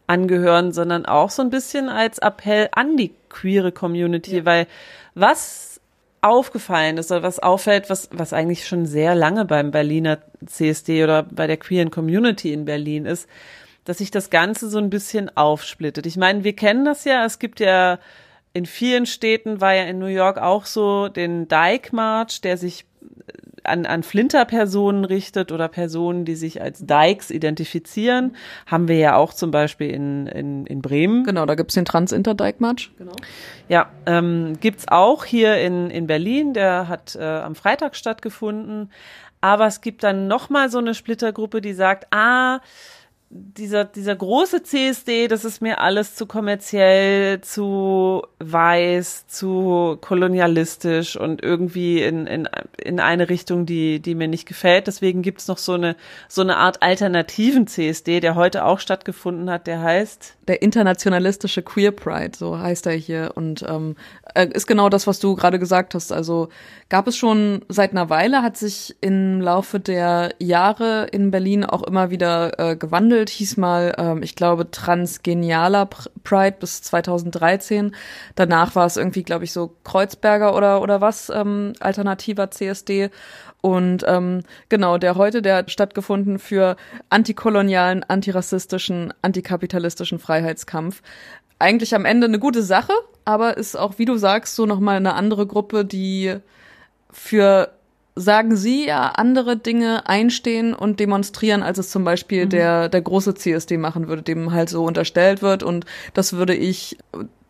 angehören, 0.06 0.72
sondern 0.72 1.06
auch 1.06 1.30
so 1.30 1.42
ein 1.42 1.50
bisschen 1.50 1.88
als 1.88 2.18
Appell 2.18 2.68
an 2.72 2.96
die 2.96 3.12
queere 3.28 3.72
Community, 3.72 4.38
ja. 4.38 4.44
weil 4.44 4.66
was 5.14 5.80
aufgefallen 6.22 6.98
ist 6.98 7.10
oder 7.10 7.22
was 7.22 7.38
auffällt, 7.38 7.90
was, 7.90 8.08
was 8.12 8.32
eigentlich 8.32 8.66
schon 8.66 8.86
sehr 8.86 9.14
lange 9.14 9.44
beim 9.44 9.70
Berliner 9.70 10.18
CSD 10.44 11.04
oder 11.04 11.22
bei 11.24 11.46
der 11.46 11.56
queeren 11.56 11.90
Community 11.90 12.52
in 12.52 12.64
Berlin 12.64 13.06
ist, 13.06 13.28
dass 13.84 13.98
sich 13.98 14.10
das 14.10 14.30
Ganze 14.30 14.68
so 14.68 14.78
ein 14.78 14.90
bisschen 14.90 15.34
aufsplittet. 15.36 16.06
Ich 16.06 16.16
meine, 16.16 16.42
wir 16.42 16.54
kennen 16.54 16.84
das 16.84 17.04
ja, 17.04 17.24
es 17.24 17.38
gibt 17.38 17.60
ja 17.60 17.98
in 18.56 18.64
vielen 18.64 19.04
Städten 19.04 19.60
war 19.60 19.74
ja 19.74 19.82
in 19.82 19.98
New 19.98 20.06
York 20.06 20.38
auch 20.38 20.64
so 20.64 21.08
den 21.08 21.46
Dyke 21.46 21.94
March, 21.94 22.40
der 22.40 22.56
sich 22.56 22.86
an, 23.64 23.84
an 23.84 24.02
Flinter-Personen 24.02 25.04
richtet 25.04 25.52
oder 25.52 25.68
Personen, 25.68 26.24
die 26.24 26.36
sich 26.36 26.62
als 26.62 26.86
Dykes 26.86 27.30
identifizieren. 27.30 28.34
Haben 28.64 28.88
wir 28.88 28.96
ja 28.96 29.16
auch 29.16 29.34
zum 29.34 29.50
Beispiel 29.50 29.90
in, 29.90 30.26
in, 30.26 30.64
in 30.64 30.80
Bremen. 30.80 31.24
Genau, 31.24 31.44
da 31.44 31.54
gibt's 31.54 31.74
den 31.74 31.84
Trans-Inter-Dyke-March. 31.84 32.92
Genau. 32.96 33.12
Ja, 33.68 33.90
ähm, 34.06 34.54
gibt's 34.58 34.86
auch 34.88 35.26
hier 35.26 35.60
in, 35.60 35.90
in 35.90 36.06
Berlin. 36.06 36.54
Der 36.54 36.88
hat 36.88 37.14
äh, 37.14 37.22
am 37.22 37.56
Freitag 37.56 37.94
stattgefunden. 37.94 38.90
Aber 39.42 39.66
es 39.66 39.82
gibt 39.82 40.02
dann 40.02 40.28
noch 40.28 40.48
mal 40.48 40.70
so 40.70 40.78
eine 40.78 40.94
Splittergruppe, 40.94 41.60
die 41.60 41.74
sagt, 41.74 42.06
ah, 42.10 42.60
dieser, 43.28 43.84
dieser 43.84 44.14
große 44.14 44.62
CSD, 44.62 45.26
das 45.26 45.44
ist 45.44 45.60
mir 45.60 45.80
alles 45.80 46.14
zu 46.14 46.26
kommerziell, 46.26 47.40
zu 47.40 48.22
weiß, 48.38 49.26
zu 49.26 49.98
kolonialistisch 50.00 51.16
und 51.16 51.42
irgendwie 51.42 52.02
in, 52.02 52.26
in, 52.26 52.48
in 52.78 53.00
eine 53.00 53.28
Richtung, 53.28 53.66
die, 53.66 54.00
die 54.00 54.14
mir 54.14 54.28
nicht 54.28 54.46
gefällt. 54.46 54.86
Deswegen 54.86 55.22
gibt's 55.22 55.48
noch 55.48 55.58
so 55.58 55.72
eine, 55.72 55.96
so 56.28 56.42
eine 56.42 56.56
Art 56.56 56.82
alternativen 56.82 57.66
CSD, 57.66 58.20
der 58.20 58.36
heute 58.36 58.64
auch 58.64 58.78
stattgefunden 58.78 59.50
hat, 59.50 59.66
der 59.66 59.80
heißt 59.82 60.36
der 60.46 60.62
internationalistische 60.62 61.62
Queer 61.62 61.90
Pride, 61.90 62.36
so 62.36 62.58
heißt 62.58 62.86
er 62.86 62.92
hier. 62.92 63.32
Und 63.34 63.64
ähm, 63.68 63.96
äh, 64.34 64.46
ist 64.52 64.66
genau 64.66 64.88
das, 64.88 65.06
was 65.06 65.18
du 65.18 65.34
gerade 65.34 65.58
gesagt 65.58 65.94
hast. 65.94 66.12
Also 66.12 66.48
gab 66.88 67.08
es 67.08 67.16
schon 67.16 67.64
seit 67.68 67.90
einer 67.90 68.10
Weile, 68.10 68.42
hat 68.42 68.56
sich 68.56 68.94
im 69.00 69.40
Laufe 69.40 69.80
der 69.80 70.34
Jahre 70.38 71.08
in 71.10 71.32
Berlin 71.32 71.64
auch 71.64 71.82
immer 71.82 72.10
wieder 72.10 72.58
äh, 72.60 72.76
gewandelt. 72.76 73.15
Hieß 73.24 73.56
mal, 73.56 73.94
ähm, 73.98 74.22
ich 74.22 74.36
glaube, 74.36 74.70
Transgenialer 74.70 75.88
Pride 76.24 76.56
bis 76.60 76.82
2013. 76.82 77.94
Danach 78.34 78.74
war 78.74 78.86
es 78.86 78.96
irgendwie, 78.96 79.22
glaube 79.22 79.44
ich, 79.44 79.52
so 79.52 79.74
Kreuzberger 79.84 80.54
oder, 80.54 80.82
oder 80.82 81.00
was, 81.00 81.30
ähm, 81.30 81.72
alternativer 81.80 82.50
CSD. 82.50 83.10
Und 83.60 84.04
ähm, 84.06 84.42
genau, 84.68 84.98
der 84.98 85.16
heute, 85.16 85.42
der 85.42 85.56
hat 85.56 85.70
stattgefunden 85.70 86.38
für 86.38 86.76
antikolonialen, 87.10 88.04
antirassistischen, 88.04 89.12
antikapitalistischen 89.22 90.18
Freiheitskampf. 90.18 91.02
Eigentlich 91.58 91.94
am 91.94 92.04
Ende 92.04 92.26
eine 92.26 92.38
gute 92.38 92.62
Sache, 92.62 92.92
aber 93.24 93.56
ist 93.56 93.76
auch, 93.76 93.98
wie 93.98 94.04
du 94.04 94.16
sagst, 94.16 94.54
so 94.54 94.66
nochmal 94.66 94.96
eine 94.96 95.14
andere 95.14 95.46
Gruppe, 95.46 95.84
die 95.84 96.36
für 97.10 97.75
sagen 98.18 98.56
sie 98.56 98.86
ja 98.86 99.10
andere 99.10 99.58
Dinge 99.58 100.08
einstehen 100.08 100.74
und 100.74 100.98
demonstrieren, 100.98 101.62
als 101.62 101.76
es 101.76 101.90
zum 101.90 102.02
Beispiel 102.02 102.46
mhm. 102.46 102.50
der, 102.50 102.88
der 102.88 103.02
große 103.02 103.34
CSD 103.34 103.76
machen 103.76 104.08
würde, 104.08 104.22
dem 104.22 104.52
halt 104.52 104.70
so 104.70 104.84
unterstellt 104.84 105.42
wird. 105.42 105.62
Und 105.62 105.84
das 106.14 106.32
würde 106.32 106.54
ich 106.54 106.96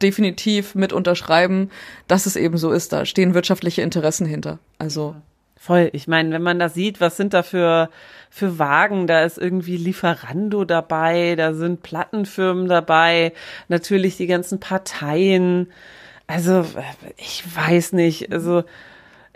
definitiv 0.02 0.74
mit 0.74 0.92
unterschreiben, 0.92 1.70
dass 2.08 2.26
es 2.26 2.34
eben 2.34 2.58
so 2.58 2.72
ist. 2.72 2.92
Da 2.92 3.06
stehen 3.06 3.32
wirtschaftliche 3.32 3.82
Interessen 3.82 4.26
hinter. 4.26 4.58
Also. 4.78 5.14
Voll. 5.58 5.88
Ich 5.92 6.06
meine, 6.06 6.32
wenn 6.32 6.42
man 6.42 6.58
da 6.58 6.68
sieht, 6.68 7.00
was 7.00 7.16
sind 7.16 7.32
da 7.32 7.42
für, 7.42 7.88
für 8.28 8.58
Wagen, 8.58 9.06
da 9.06 9.24
ist 9.24 9.38
irgendwie 9.38 9.76
Lieferando 9.76 10.64
dabei, 10.64 11.34
da 11.36 11.54
sind 11.54 11.82
Plattenfirmen 11.82 12.68
dabei, 12.68 13.32
natürlich 13.68 14.16
die 14.16 14.26
ganzen 14.26 14.60
Parteien. 14.60 15.68
Also, 16.26 16.64
ich 17.16 17.42
weiß 17.56 17.92
nicht. 17.94 18.32
Also, 18.32 18.64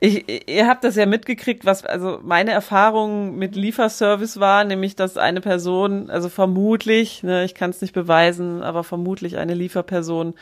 ich, 0.01 0.49
ihr 0.49 0.67
habt 0.67 0.83
das 0.85 0.97
ja 0.97 1.05
mitgekriegt, 1.05 1.67
was 1.67 1.85
also 1.85 2.21
meine 2.23 2.53
Erfahrung 2.53 3.37
mit 3.37 3.55
Lieferservice 3.55 4.41
war, 4.41 4.65
nämlich 4.65 4.97
dass 4.97 5.19
eine 5.19 5.43
Person, 5.43 6.09
also 6.09 6.31
vermutlich, 6.31 7.23
ne, 7.23 7.45
ich 7.45 7.55
kann 7.55 7.71
es 7.71 7.83
nicht 7.83 7.93
beweisen, 7.93 8.63
aber 8.63 8.83
vermutlich 8.83 9.37
eine 9.37 9.55
Lieferperson 9.55 10.35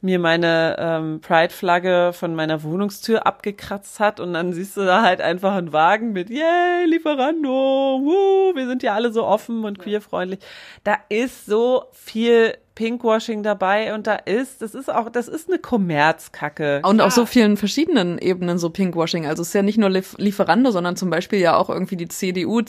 mir 0.00 0.18
meine 0.18 0.76
ähm, 0.78 1.20
Pride-Flagge 1.20 2.12
von 2.12 2.34
meiner 2.34 2.62
Wohnungstür 2.62 3.26
abgekratzt 3.26 3.98
hat 3.98 4.20
und 4.20 4.34
dann 4.34 4.52
siehst 4.52 4.76
du 4.76 4.84
da 4.84 5.02
halt 5.02 5.20
einfach 5.20 5.54
einen 5.54 5.72
Wagen 5.72 6.12
mit 6.12 6.30
Yay, 6.30 6.86
Lieferando, 6.86 7.48
woo, 7.48 8.54
wir 8.54 8.66
sind 8.66 8.82
ja 8.82 8.94
alle 8.94 9.12
so 9.12 9.24
offen 9.24 9.64
und 9.64 9.78
queerfreundlich. 9.78 10.40
Da 10.84 10.96
ist 11.08 11.46
so 11.46 11.84
viel 11.92 12.54
Pinkwashing 12.78 13.42
dabei 13.42 13.92
und 13.92 14.06
da 14.06 14.14
ist, 14.14 14.62
das 14.62 14.76
ist 14.76 14.88
auch, 14.88 15.10
das 15.10 15.26
ist 15.26 15.48
eine 15.48 15.58
Kommerzkacke. 15.58 16.80
Und 16.84 16.98
ja. 16.98 17.06
auf 17.06 17.12
so 17.12 17.26
vielen 17.26 17.56
verschiedenen 17.56 18.18
Ebenen 18.18 18.56
so 18.58 18.70
Pinkwashing. 18.70 19.26
Also 19.26 19.42
es 19.42 19.48
ist 19.48 19.54
ja 19.54 19.62
nicht 19.62 19.78
nur 19.78 19.90
Lieferando, 19.90 20.70
sondern 20.70 20.94
zum 20.94 21.10
Beispiel 21.10 21.40
ja 21.40 21.56
auch 21.56 21.70
irgendwie 21.70 21.96
die 21.96 22.06
CDU 22.06 22.62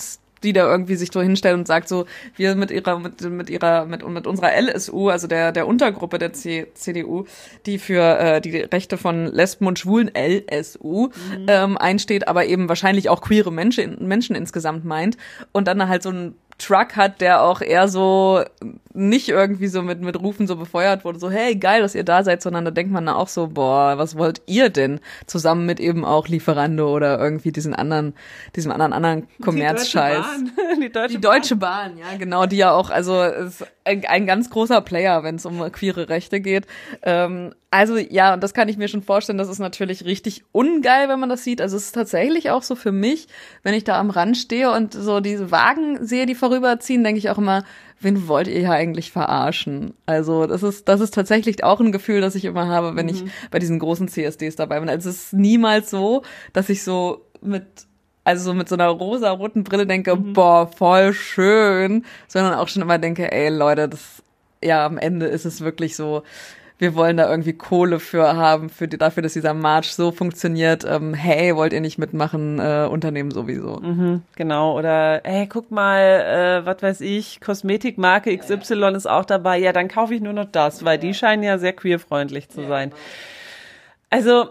die 0.44 0.54
da 0.54 0.70
irgendwie 0.70 0.96
sich 0.96 1.12
so 1.12 1.22
hinstellt 1.22 1.56
und 1.56 1.68
sagt 1.68 1.88
so, 1.88 2.06
wir 2.36 2.56
mit 2.56 2.72
ihrer, 2.72 3.00
mit, 3.00 3.22
mit 3.22 3.50
ihrer, 3.50 3.86
mit, 3.86 4.08
mit 4.08 4.28
unserer 4.28 4.52
LSU, 4.60 5.10
also 5.10 5.28
der, 5.28 5.52
der 5.52 5.68
Untergruppe 5.68 6.20
der 6.20 6.34
C, 6.34 6.68
CDU, 6.74 7.26
die 7.66 7.80
für 7.80 8.20
äh, 8.20 8.42
die 8.42 8.58
Rechte 8.58 8.98
von 8.98 9.26
Lesben 9.28 9.68
und 9.68 9.80
Schwulen 9.80 10.12
LSU 10.16 11.08
mhm. 11.08 11.46
ähm, 11.48 11.78
einsteht, 11.78 12.28
aber 12.28 12.46
eben 12.46 12.70
wahrscheinlich 12.70 13.10
auch 13.10 13.22
queere 13.22 13.52
Menschen, 13.52 14.08
Menschen 14.08 14.36
insgesamt 14.36 14.86
meint 14.86 15.18
und 15.52 15.68
dann 15.68 15.88
halt 15.88 16.04
so 16.04 16.10
ein 16.10 16.36
Truck 16.60 16.96
hat, 16.96 17.22
der 17.22 17.42
auch 17.42 17.62
eher 17.62 17.88
so 17.88 18.44
nicht 18.94 19.30
irgendwie 19.30 19.68
so 19.68 19.82
mit, 19.82 20.02
mit 20.02 20.20
Rufen 20.20 20.46
so 20.46 20.56
befeuert 20.56 21.06
wurde, 21.06 21.20
so 21.20 21.30
hey, 21.30 21.56
geil, 21.56 21.82
dass 21.82 21.96
ihr 21.96 22.04
da 22.04 22.24
seid, 22.24 22.42
sondern 22.42 22.66
da 22.66 22.72
denkt 22.72 22.92
man 22.92 23.06
dann 23.06 23.16
auch 23.16 23.28
so, 23.28 23.48
boah, 23.48 23.98
was 23.98 24.18
wollt 24.18 24.42
ihr 24.46 24.70
denn? 24.70 25.00
Zusammen 25.26 25.66
mit 25.66 25.80
eben 25.80 26.04
auch 26.04 26.28
Lieferando 26.28 26.94
oder 26.94 27.20
irgendwie 27.20 27.52
diesen 27.52 27.74
anderen, 27.74 28.14
diesem 28.56 28.72
anderen, 28.72 28.94
anderen 28.94 29.28
Kommerzscheiß. 29.42 30.26
Die, 30.80 30.92
Deutsche, 30.92 31.16
die 31.16 31.22
Deutsche 31.22 31.56
Bahn. 31.56 31.96
Bahn, 31.96 31.98
ja, 31.98 32.18
genau, 32.18 32.46
die 32.46 32.58
ja 32.58 32.72
auch, 32.72 32.90
also 32.90 33.22
ist 33.24 33.66
ein, 33.84 34.06
ein 34.06 34.26
ganz 34.26 34.50
großer 34.50 34.82
Player, 34.82 35.24
wenn 35.24 35.36
es 35.36 35.46
um 35.46 35.60
queere 35.72 36.10
Rechte 36.10 36.40
geht. 36.42 36.68
Ähm, 37.02 37.54
also 37.72 37.98
ja, 37.98 38.34
und 38.34 38.44
das 38.44 38.54
kann 38.54 38.68
ich 38.68 38.78
mir 38.78 38.88
schon 38.88 39.04
vorstellen, 39.04 39.38
das 39.38 39.50
ist 39.50 39.60
natürlich 39.60 40.06
richtig 40.06 40.44
ungeil, 40.52 41.08
wenn 41.10 41.20
man 41.20 41.30
das 41.30 41.44
sieht. 41.44 41.62
Also 41.62 41.78
es 41.78 41.86
ist 41.86 41.96
tatsächlich 41.96 42.50
auch 42.50 42.64
so 42.64 42.76
für 42.76 42.92
mich, 42.92 43.28
wenn 43.62 43.74
ich 43.76 43.84
da 43.84 44.00
am 44.00 44.10
Rand 44.10 44.38
stehe 44.38 44.72
und 44.72 44.94
so 44.94 45.20
diese 45.20 45.52
Wagen 45.52 46.04
sehe, 46.06 46.26
die 46.26 46.36
vorüberziehen, 46.50 47.04
denke 47.04 47.20
ich 47.20 47.30
auch 47.30 47.38
immer, 47.38 47.64
wen 48.00 48.28
wollt 48.28 48.48
ihr 48.48 48.60
hier 48.60 48.72
eigentlich 48.72 49.12
verarschen? 49.12 49.94
Also 50.06 50.48
das 50.48 50.64
ist, 50.64 50.88
das 50.88 51.02
ist 51.02 51.14
tatsächlich 51.14 51.64
auch 51.64 51.80
ein 51.80 51.92
Gefühl, 51.92 52.22
das 52.22 52.36
ich 52.36 52.46
immer 52.46 52.68
habe, 52.68 52.96
wenn 52.96 53.06
mhm. 53.06 53.12
ich 53.12 53.24
bei 53.52 53.60
diesen 53.60 53.80
großen 53.80 54.08
CSDs 54.08 54.56
dabei 54.56 54.80
bin. 54.80 54.90
Also 54.90 55.10
es 55.10 55.26
ist 55.26 55.34
niemals 55.34 55.90
so, 55.90 56.24
dass 56.54 56.70
ich 56.70 56.84
so 56.84 57.26
mit 57.42 57.66
also 58.26 58.44
so 58.44 58.54
mit 58.54 58.70
so 58.70 58.76
einer 58.76 58.90
rosa-roten 58.90 59.64
Brille 59.64 59.88
denke, 59.88 60.16
mhm. 60.16 60.34
boah, 60.34 60.68
voll 60.68 61.14
schön, 61.14 62.06
sondern 62.28 62.54
auch 62.54 62.68
schon 62.68 62.84
immer 62.84 63.00
denke, 63.00 63.32
ey 63.32 63.50
Leute, 63.50 63.90
das 63.90 64.22
ja 64.64 64.86
am 64.86 64.98
Ende 64.98 65.26
ist 65.26 65.46
es 65.46 65.62
wirklich 65.62 65.96
so, 65.96 66.24
wir 66.80 66.96
wollen 66.96 67.18
da 67.18 67.30
irgendwie 67.30 67.54
Kohle 67.54 68.00
für 68.00 68.36
haben, 68.36 68.70
für 68.70 68.88
die, 68.88 68.98
dafür, 68.98 69.22
dass 69.22 69.34
dieser 69.34 69.54
March 69.54 69.94
so 69.94 70.12
funktioniert. 70.12 70.86
Ähm, 70.86 71.14
hey, 71.14 71.56
wollt 71.56 71.74
ihr 71.74 71.82
nicht 71.82 71.98
mitmachen? 71.98 72.58
Äh, 72.60 72.88
Unternehmen 72.90 73.32
sowieso. 73.32 73.82
Mhm, 73.82 74.24
genau. 74.36 74.78
Oder 74.78 75.22
hey, 75.26 75.46
guck 75.48 75.72
mal, 75.72 76.00
äh, 76.00 76.66
was 76.66 76.82
weiß 76.82 77.02
ich, 77.02 77.42
Kosmetikmarke 77.42 78.36
XY 78.36 78.94
ist 78.96 79.10
auch 79.10 79.26
dabei. 79.26 79.58
Ja, 79.58 79.74
dann 79.74 79.90
kaufe 79.90 80.16
ich 80.16 80.22
nur 80.22 80.34
noch 80.34 80.50
das, 80.50 80.86
weil 80.86 80.98
die 80.98 81.14
scheinen 81.14 81.44
ja 81.44 81.58
sehr 81.58 81.74
queerfreundlich 81.74 82.48
zu 82.48 82.66
sein. 82.66 82.94
Also 84.10 84.50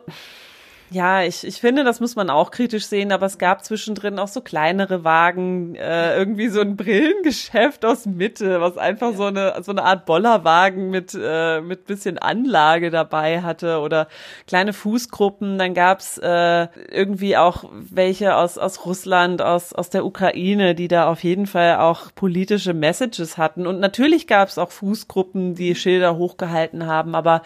ja, 0.90 1.22
ich, 1.22 1.46
ich 1.46 1.60
finde, 1.60 1.84
das 1.84 2.00
muss 2.00 2.16
man 2.16 2.30
auch 2.30 2.50
kritisch 2.50 2.86
sehen, 2.86 3.12
aber 3.12 3.26
es 3.26 3.36
gab 3.36 3.62
zwischendrin 3.62 4.18
auch 4.18 4.28
so 4.28 4.40
kleinere 4.40 5.04
Wagen, 5.04 5.74
äh, 5.74 6.16
irgendwie 6.16 6.48
so 6.48 6.60
ein 6.62 6.76
Brillengeschäft 6.76 7.84
aus 7.84 8.06
Mitte, 8.06 8.62
was 8.62 8.78
einfach 8.78 9.10
ja. 9.10 9.16
so 9.16 9.24
eine 9.24 9.62
so 9.62 9.70
eine 9.72 9.84
Art 9.84 10.06
Bollerwagen 10.06 10.88
mit 10.88 11.16
äh, 11.20 11.60
mit 11.60 11.84
bisschen 11.84 12.16
Anlage 12.18 12.90
dabei 12.90 13.42
hatte 13.42 13.80
oder 13.80 14.08
kleine 14.46 14.72
Fußgruppen. 14.72 15.58
Dann 15.58 15.74
gab's 15.74 16.16
äh, 16.16 16.68
irgendwie 16.90 17.36
auch 17.36 17.64
welche 17.72 18.36
aus 18.36 18.56
aus 18.56 18.86
Russland, 18.86 19.42
aus 19.42 19.74
aus 19.74 19.90
der 19.90 20.06
Ukraine, 20.06 20.74
die 20.74 20.88
da 20.88 21.10
auf 21.10 21.22
jeden 21.22 21.46
Fall 21.46 21.76
auch 21.76 22.14
politische 22.14 22.72
Messages 22.72 23.36
hatten. 23.36 23.66
Und 23.66 23.78
natürlich 23.80 24.26
gab's 24.26 24.56
auch 24.56 24.70
Fußgruppen, 24.70 25.54
die 25.54 25.74
Schilder 25.74 26.16
hochgehalten 26.16 26.86
haben, 26.86 27.14
aber 27.14 27.42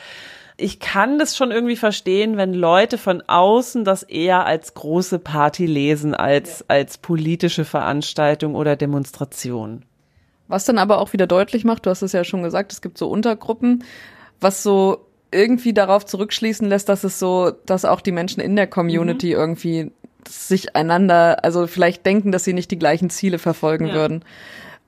ich 0.63 0.79
kann 0.79 1.19
das 1.19 1.37
schon 1.37 1.51
irgendwie 1.51 1.77
verstehen, 1.77 2.37
wenn 2.37 2.55
Leute 2.55 2.97
von 2.97 3.23
außen 3.27 3.85
das 3.85 4.03
eher 4.03 4.47
als 4.47 4.75
große 4.75 5.19
Party 5.19 5.67
lesen, 5.67 6.15
als, 6.15 6.61
ja. 6.61 6.67
als 6.69 6.99
politische 6.99 7.65
Veranstaltung 7.65 8.55
oder 8.55 8.77
Demonstration. 8.77 9.85
Was 10.49 10.65
dann 10.65 10.79
aber 10.79 10.99
auch 10.99 11.13
wieder 11.13 11.27
deutlich 11.27 11.65
macht, 11.65 11.87
du 11.87 11.91
hast 11.91 12.03
es 12.03 12.13
ja 12.13 12.25
schon 12.25 12.43
gesagt, 12.43 12.73
es 12.73 12.81
gibt 12.81 12.97
so 12.97 13.09
Untergruppen, 13.09 13.85
was 14.41 14.63
so 14.63 15.07
irgendwie 15.31 15.73
darauf 15.73 16.05
zurückschließen 16.05 16.69
lässt, 16.69 16.89
dass 16.89 17.05
es 17.05 17.19
so, 17.19 17.53
dass 17.67 17.85
auch 17.85 18.01
die 18.01 18.13
Menschen 18.13 18.41
in 18.41 18.55
der 18.55 18.67
Community 18.67 19.29
mhm. 19.29 19.33
irgendwie 19.33 19.93
sich 20.29 20.77
einander, 20.77 21.45
also 21.45 21.67
vielleicht 21.67 22.07
denken, 22.07 22.33
dass 22.33 22.45
sie 22.45 22.53
nicht 22.53 22.71
die 22.71 22.79
gleichen 22.79 23.11
Ziele 23.11 23.39
verfolgen 23.39 23.89
ja. 23.89 23.95
würden. 23.95 24.25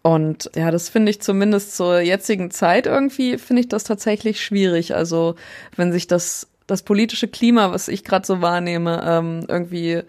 Und 0.06 0.50
ja, 0.54 0.70
das 0.70 0.90
finde 0.90 1.08
ich 1.08 1.22
zumindest 1.22 1.74
zur 1.76 2.00
jetzigen 2.00 2.50
Zeit 2.50 2.86
irgendwie, 2.86 3.38
finde 3.38 3.60
ich 3.60 3.68
das 3.68 3.84
tatsächlich 3.84 4.44
schwierig. 4.44 4.94
Also 4.94 5.34
wenn 5.76 5.92
sich 5.92 6.06
das, 6.06 6.46
das 6.66 6.82
politische 6.82 7.26
Klima, 7.26 7.72
was 7.72 7.88
ich 7.88 8.04
gerade 8.04 8.26
so 8.26 8.42
wahrnehme, 8.42 9.02
ähm, 9.02 9.46
irgendwie 9.48 10.02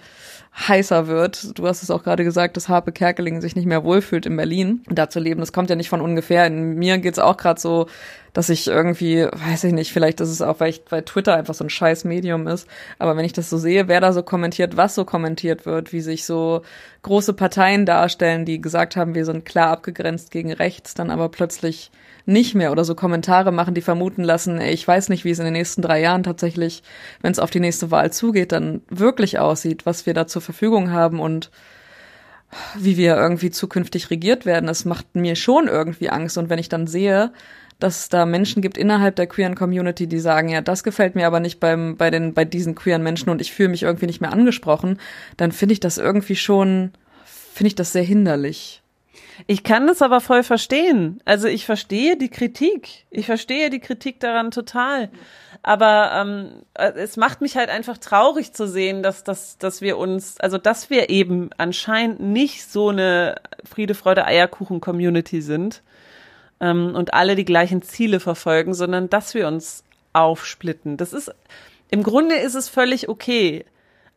heißer 0.58 1.08
wird. 1.08 1.58
Du 1.60 1.68
hast 1.68 1.84
es 1.84 1.92
auch 1.92 2.04
gerade 2.04 2.24
gesagt, 2.24 2.56
dass 2.56 2.70
Harpe 2.70 2.92
Kerkeling 2.92 3.42
sich 3.42 3.56
nicht 3.56 3.66
mehr 3.66 3.84
wohlfühlt 3.84 4.26
in 4.26 4.38
Berlin 4.38 4.84
da 4.88 5.10
zu 5.10 5.20
leben. 5.20 5.42
Das 5.42 5.52
kommt 5.52 5.70
ja 5.70 5.76
nicht 5.76 5.90
von 5.90 6.02
ungefähr. 6.02 6.48
In 6.48 6.76
mir 6.76 6.98
geht's 6.98 7.20
auch 7.20 7.36
gerade 7.36 7.60
so, 7.60 7.88
dass 8.32 8.50
ich 8.50 8.68
irgendwie, 8.68 9.26
weiß 9.26 9.66
ich 9.66 9.74
nicht, 9.74 9.92
vielleicht 9.92 10.22
ist 10.22 10.30
es 10.30 10.42
auch, 10.42 10.60
weil, 10.60 10.70
ich, 10.70 10.84
weil 10.90 11.04
Twitter 11.04 11.36
einfach 11.36 11.54
so 11.54 11.64
ein 11.64 11.70
scheiß 11.70 12.06
Medium 12.06 12.48
ist. 12.48 12.68
Aber 13.00 13.18
wenn 13.18 13.26
ich 13.26 13.34
das 13.34 13.50
so 13.50 13.58
sehe, 13.58 13.88
wer 13.88 14.00
da 14.00 14.14
so 14.14 14.24
kommentiert, 14.24 14.78
was 14.78 14.96
so 14.96 15.06
kommentiert 15.06 15.66
wird, 15.66 15.92
wie 15.92 16.02
sich 16.02 16.26
so 16.26 16.62
große 17.04 17.34
Parteien 17.34 17.86
darstellen, 17.86 18.46
die 18.46 18.62
gesagt 18.62 18.96
haben, 18.96 19.16
wir 19.16 19.26
sind 19.26 19.46
klar 19.46 19.70
abgegrenzt 19.72 20.32
gegen 20.32 20.52
rechts, 20.52 20.94
dann 20.94 21.12
aber 21.12 21.30
plötzlich 21.30 21.92
nicht 22.26 22.56
mehr 22.56 22.72
oder 22.72 22.84
so 22.84 22.96
Kommentare 22.96 23.52
machen, 23.52 23.76
die 23.76 23.82
vermuten 23.82 24.24
lassen, 24.24 24.60
ey, 24.60 24.74
ich 24.74 24.88
weiß 24.88 25.10
nicht, 25.10 25.26
wie 25.26 25.32
es 25.32 25.40
in 25.40 25.46
den 25.46 25.54
nächsten 25.54 25.82
drei 25.82 26.02
Jahren 26.02 26.24
tatsächlich, 26.24 26.82
wenn 27.22 27.32
es 27.32 27.40
auf 27.40 27.52
die 27.52 27.60
nächste 27.60 27.92
Wahl 27.92 28.12
zugeht, 28.12 28.52
dann 28.52 28.82
wirklich 28.90 29.40
aussieht, 29.40 29.86
was 29.86 30.06
wir 30.06 30.14
da 30.14 30.26
zur 30.28 30.42
Verfügung 30.46 30.92
haben 30.92 31.20
und 31.20 31.52
wie 32.76 32.98
wir 32.98 33.16
irgendwie 33.16 33.52
zukünftig 33.52 34.10
regiert 34.10 34.46
werden. 34.46 34.68
Das 34.68 34.86
macht 34.86 35.16
mir 35.16 35.36
schon 35.36 35.68
irgendwie 35.68 36.10
Angst. 36.10 36.38
Und 36.38 36.50
wenn 36.50 36.60
ich 36.60 36.70
dann 36.70 36.88
sehe, 36.88 37.32
dass 37.80 38.02
es 38.02 38.10
da 38.10 38.26
Menschen 38.26 38.62
gibt 38.62 38.78
innerhalb 38.78 39.16
der 39.16 39.28
queeren 39.28 39.56
Community, 39.56 40.08
die 40.08 40.20
sagen, 40.20 40.50
ja, 40.50 40.62
das 40.62 40.84
gefällt 40.84 41.16
mir 41.16 41.28
aber 41.28 41.40
nicht 41.40 41.60
beim, 41.60 41.98
bei 41.98 42.10
den, 42.10 42.34
bei 42.34 42.46
diesen 42.46 42.76
queeren 42.76 43.04
Menschen 43.04 43.30
und 43.30 43.42
ich 43.42 43.52
fühle 43.52 43.70
mich 43.70 43.84
irgendwie 43.84 44.06
nicht 44.06 44.22
mehr 44.22 44.32
angesprochen, 44.32 45.00
dann 45.38 45.52
finde 45.52 45.74
ich 45.74 45.80
das 45.82 45.98
irgendwie 45.98 46.38
schon, 46.38 46.92
finde 47.26 47.68
ich 47.68 47.76
das 47.76 47.92
sehr 47.92 48.04
hinderlich. 48.04 48.82
Ich 49.48 49.64
kann 49.64 49.88
das 49.88 50.02
aber 50.02 50.22
voll 50.22 50.44
verstehen. 50.44 51.22
Also 51.26 51.48
ich 51.48 51.66
verstehe 51.66 52.18
die 52.18 52.30
Kritik. 52.30 53.06
Ich 53.10 53.26
verstehe 53.26 53.70
die 53.70 53.80
Kritik 53.80 54.20
daran 54.20 54.52
total. 54.52 55.10
Aber 55.64 56.12
ähm, 56.14 56.62
äh, 56.76 56.92
es 56.92 57.18
macht 57.18 57.42
mich 57.42 57.58
halt 57.58 57.70
einfach 57.70 57.98
traurig 57.98 58.54
zu 58.54 58.68
sehen, 58.68 59.04
dass, 59.04 59.24
dass, 59.24 59.58
dass 59.58 59.82
wir 59.82 59.98
uns, 59.98 60.40
also 60.40 60.58
dass 60.58 60.90
wir 60.90 61.10
eben 61.10 61.50
anscheinend 61.58 62.20
nicht 62.20 62.70
so 62.70 62.90
eine 62.90 63.36
Friede, 63.64 63.96
Freude, 63.96 64.26
Eierkuchen-Community 64.26 65.42
sind 65.42 65.82
ähm, 66.60 66.94
und 66.96 67.14
alle 67.14 67.36
die 67.36 67.46
gleichen 67.46 67.82
Ziele 67.82 68.20
verfolgen, 68.20 68.74
sondern 68.74 69.10
dass 69.10 69.34
wir 69.34 69.48
uns 69.48 69.84
aufsplitten. 70.14 70.98
Das 70.98 71.14
ist, 71.14 71.34
im 71.90 72.04
Grunde 72.04 72.36
ist 72.36 72.56
es 72.56 72.70
völlig 72.70 73.10
okay. 73.10 73.66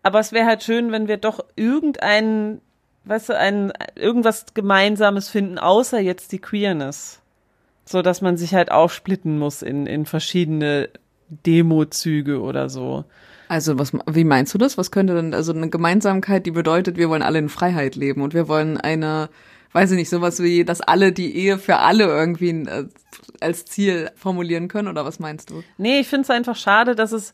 Aber 0.02 0.20
es 0.20 0.32
wäre 0.32 0.46
halt 0.46 0.62
schön, 0.62 0.92
wenn 0.92 1.08
wir 1.08 1.16
doch 1.16 1.44
irgendeinen 1.56 2.60
weißt 3.04 3.30
du, 3.30 3.38
ein, 3.38 3.72
irgendwas 3.94 4.46
Gemeinsames 4.54 5.28
finden, 5.28 5.58
außer 5.58 6.00
jetzt 6.00 6.32
die 6.32 6.40
Queerness. 6.40 7.20
So 7.84 8.02
dass 8.02 8.20
man 8.20 8.36
sich 8.36 8.54
halt 8.54 8.70
aufsplitten 8.70 9.38
muss 9.38 9.62
in, 9.62 9.86
in 9.86 10.04
verschiedene 10.04 10.90
Demozüge 11.30 12.40
oder 12.40 12.68
so. 12.68 13.04
Also 13.48 13.78
was, 13.78 13.92
wie 14.06 14.24
meinst 14.24 14.52
du 14.52 14.58
das? 14.58 14.76
Was 14.76 14.90
könnte 14.90 15.14
denn, 15.14 15.32
also 15.32 15.52
eine 15.52 15.70
Gemeinsamkeit, 15.70 16.44
die 16.44 16.50
bedeutet, 16.50 16.96
wir 16.96 17.08
wollen 17.08 17.22
alle 17.22 17.38
in 17.38 17.48
Freiheit 17.48 17.96
leben 17.96 18.20
und 18.20 18.34
wir 18.34 18.46
wollen 18.46 18.76
eine, 18.76 19.30
weiß 19.72 19.92
ich 19.92 19.96
nicht, 19.96 20.10
sowas 20.10 20.42
wie, 20.42 20.64
dass 20.64 20.82
alle 20.82 21.12
die 21.12 21.34
Ehe 21.34 21.58
für 21.58 21.78
alle 21.78 22.04
irgendwie 22.04 22.50
äh, 22.50 22.88
als 23.40 23.64
Ziel 23.64 24.10
formulieren 24.16 24.68
können 24.68 24.88
oder 24.88 25.06
was 25.06 25.18
meinst 25.18 25.50
du? 25.50 25.62
Nee, 25.78 26.00
ich 26.00 26.08
finde 26.08 26.24
es 26.24 26.30
einfach 26.30 26.56
schade, 26.56 26.94
dass 26.94 27.12
es, 27.12 27.32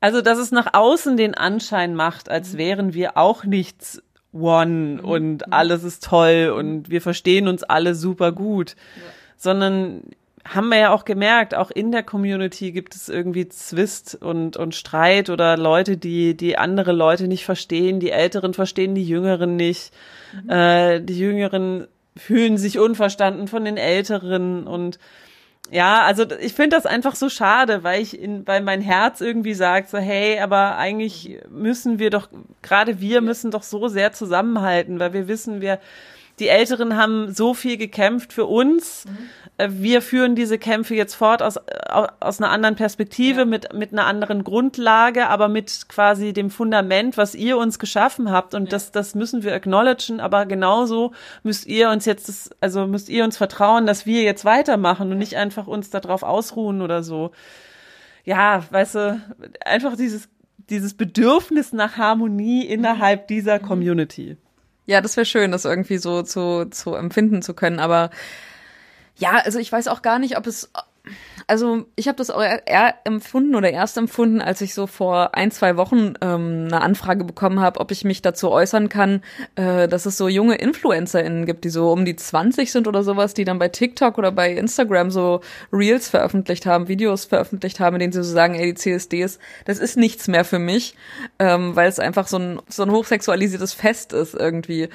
also 0.00 0.22
dass 0.22 0.38
es 0.38 0.52
nach 0.52 0.72
außen 0.72 1.16
den 1.16 1.34
Anschein 1.34 1.96
macht, 1.96 2.28
als 2.28 2.56
wären 2.56 2.94
wir 2.94 3.16
auch 3.16 3.42
nichts 3.42 4.02
one 4.38 5.02
und 5.02 5.52
alles 5.52 5.84
ist 5.84 6.04
toll 6.04 6.54
und 6.56 6.90
wir 6.90 7.00
verstehen 7.00 7.48
uns 7.48 7.62
alle 7.62 7.94
super 7.94 8.32
gut, 8.32 8.76
ja. 8.96 9.02
sondern 9.36 10.02
haben 10.54 10.68
wir 10.68 10.78
ja 10.78 10.92
auch 10.92 11.04
gemerkt, 11.04 11.54
auch 11.54 11.70
in 11.70 11.90
der 11.90 12.02
Community 12.02 12.72
gibt 12.72 12.94
es 12.94 13.08
irgendwie 13.08 13.48
Zwist 13.48 14.16
und, 14.20 14.56
und 14.56 14.74
Streit 14.74 15.30
oder 15.30 15.56
Leute, 15.56 15.96
die, 15.96 16.36
die 16.36 16.56
andere 16.56 16.92
Leute 16.92 17.26
nicht 17.28 17.44
verstehen. 17.44 18.00
Die 18.00 18.10
Älteren 18.10 18.54
verstehen 18.54 18.94
die 18.94 19.04
Jüngeren 19.04 19.56
nicht. 19.56 19.92
Mhm. 20.44 20.50
Äh, 20.50 21.00
die 21.00 21.18
Jüngeren 21.18 21.88
fühlen 22.16 22.58
sich 22.58 22.78
unverstanden 22.78 23.48
von 23.48 23.64
den 23.64 23.76
Älteren 23.76 24.66
und 24.66 24.98
ja, 25.70 26.02
also 26.02 26.24
ich 26.40 26.52
finde 26.52 26.76
das 26.76 26.86
einfach 26.86 27.16
so 27.16 27.28
schade, 27.28 27.82
weil 27.82 28.00
ich 28.00 28.18
in, 28.18 28.46
weil 28.46 28.62
mein 28.62 28.80
Herz 28.80 29.20
irgendwie 29.20 29.54
sagt 29.54 29.90
so, 29.90 29.98
hey, 29.98 30.38
aber 30.38 30.76
eigentlich 30.76 31.40
müssen 31.48 31.98
wir 31.98 32.10
doch, 32.10 32.28
gerade 32.62 33.00
wir 33.00 33.20
müssen 33.20 33.50
doch 33.50 33.64
so 33.64 33.88
sehr 33.88 34.12
zusammenhalten, 34.12 35.00
weil 35.00 35.12
wir 35.12 35.26
wissen, 35.26 35.60
wir, 35.60 35.80
die 36.38 36.48
Älteren 36.48 36.96
haben 36.96 37.32
so 37.32 37.54
viel 37.54 37.78
gekämpft 37.78 38.32
für 38.32 38.44
uns. 38.44 39.04
Mhm. 39.06 39.18
Äh, 39.58 39.68
wir 39.72 40.02
führen 40.02 40.34
diese 40.34 40.58
Kämpfe 40.58 40.94
jetzt 40.94 41.14
fort 41.14 41.42
aus, 41.42 41.58
aus 42.20 42.40
einer 42.40 42.50
anderen 42.50 42.76
Perspektive, 42.76 43.40
ja. 43.40 43.44
mit, 43.46 43.72
mit 43.72 43.92
einer 43.92 44.06
anderen 44.06 44.44
Grundlage, 44.44 45.28
aber 45.28 45.48
mit 45.48 45.88
quasi 45.88 46.32
dem 46.32 46.50
Fundament, 46.50 47.16
was 47.16 47.34
ihr 47.34 47.56
uns 47.56 47.78
geschaffen 47.78 48.30
habt. 48.30 48.54
Und 48.54 48.64
ja. 48.64 48.70
das, 48.70 48.92
das 48.92 49.14
müssen 49.14 49.42
wir 49.42 49.54
acknowledgen, 49.54 50.20
aber 50.20 50.46
genauso 50.46 51.12
müsst 51.42 51.66
ihr 51.66 51.88
uns 51.90 52.04
jetzt, 52.04 52.28
das, 52.28 52.50
also 52.60 52.86
müsst 52.86 53.08
ihr 53.08 53.24
uns 53.24 53.36
vertrauen, 53.36 53.86
dass 53.86 54.04
wir 54.04 54.22
jetzt 54.22 54.44
weitermachen 54.44 55.10
und 55.10 55.18
nicht 55.18 55.36
einfach 55.36 55.66
uns 55.66 55.90
darauf 55.90 56.22
ausruhen 56.22 56.82
oder 56.82 57.02
so. 57.02 57.30
Ja, 58.24 58.64
weißt 58.70 58.94
du, 58.96 59.20
einfach 59.64 59.96
dieses, 59.96 60.28
dieses 60.68 60.94
Bedürfnis 60.94 61.72
nach 61.72 61.96
Harmonie 61.96 62.66
innerhalb 62.66 63.22
mhm. 63.22 63.26
dieser 63.28 63.58
Community. 63.58 64.36
Ja, 64.86 65.00
das 65.00 65.16
wäre 65.16 65.26
schön, 65.26 65.50
das 65.50 65.64
irgendwie 65.64 65.98
so 65.98 66.22
zu, 66.22 66.66
zu 66.70 66.94
empfinden 66.94 67.42
zu 67.42 67.54
können. 67.54 67.80
Aber 67.80 68.10
ja, 69.16 69.32
also 69.44 69.58
ich 69.58 69.70
weiß 69.70 69.88
auch 69.88 70.02
gar 70.02 70.18
nicht, 70.18 70.36
ob 70.38 70.46
es 70.46 70.70
also 71.46 71.84
ich 71.94 72.08
habe 72.08 72.16
das 72.16 72.30
auch 72.30 72.42
eher 72.42 72.94
empfunden 73.04 73.54
oder 73.54 73.70
erst 73.70 73.96
empfunden, 73.96 74.40
als 74.40 74.60
ich 74.60 74.74
so 74.74 74.86
vor 74.86 75.34
ein, 75.34 75.50
zwei 75.50 75.76
Wochen 75.76 76.14
ähm, 76.20 76.64
eine 76.66 76.80
Anfrage 76.80 77.24
bekommen 77.24 77.60
habe, 77.60 77.80
ob 77.80 77.90
ich 77.92 78.04
mich 78.04 78.22
dazu 78.22 78.50
äußern 78.50 78.88
kann, 78.88 79.22
äh, 79.54 79.86
dass 79.86 80.06
es 80.06 80.16
so 80.16 80.28
junge 80.28 80.56
InfluencerInnen 80.56 81.46
gibt, 81.46 81.64
die 81.64 81.68
so 81.68 81.92
um 81.92 82.04
die 82.04 82.16
20 82.16 82.72
sind 82.72 82.88
oder 82.88 83.04
sowas, 83.04 83.34
die 83.34 83.44
dann 83.44 83.58
bei 83.58 83.68
TikTok 83.68 84.18
oder 84.18 84.32
bei 84.32 84.52
Instagram 84.52 85.10
so 85.10 85.40
Reels 85.72 86.08
veröffentlicht 86.08 86.66
haben, 86.66 86.88
Videos 86.88 87.24
veröffentlicht 87.26 87.78
haben, 87.78 87.96
in 87.96 88.00
denen 88.00 88.12
sie 88.12 88.24
so 88.24 88.32
sagen, 88.32 88.54
ey, 88.54 88.72
die 88.72 88.74
CSDs, 88.74 89.38
das 89.64 89.78
ist 89.78 89.96
nichts 89.96 90.26
mehr 90.28 90.44
für 90.44 90.58
mich, 90.58 90.96
ähm, 91.38 91.76
weil 91.76 91.88
es 91.88 92.00
einfach 92.00 92.26
so 92.26 92.38
ein, 92.38 92.60
so 92.68 92.82
ein 92.82 92.90
hochsexualisiertes 92.90 93.72
Fest 93.72 94.12
ist 94.12 94.34
irgendwie. 94.34 94.88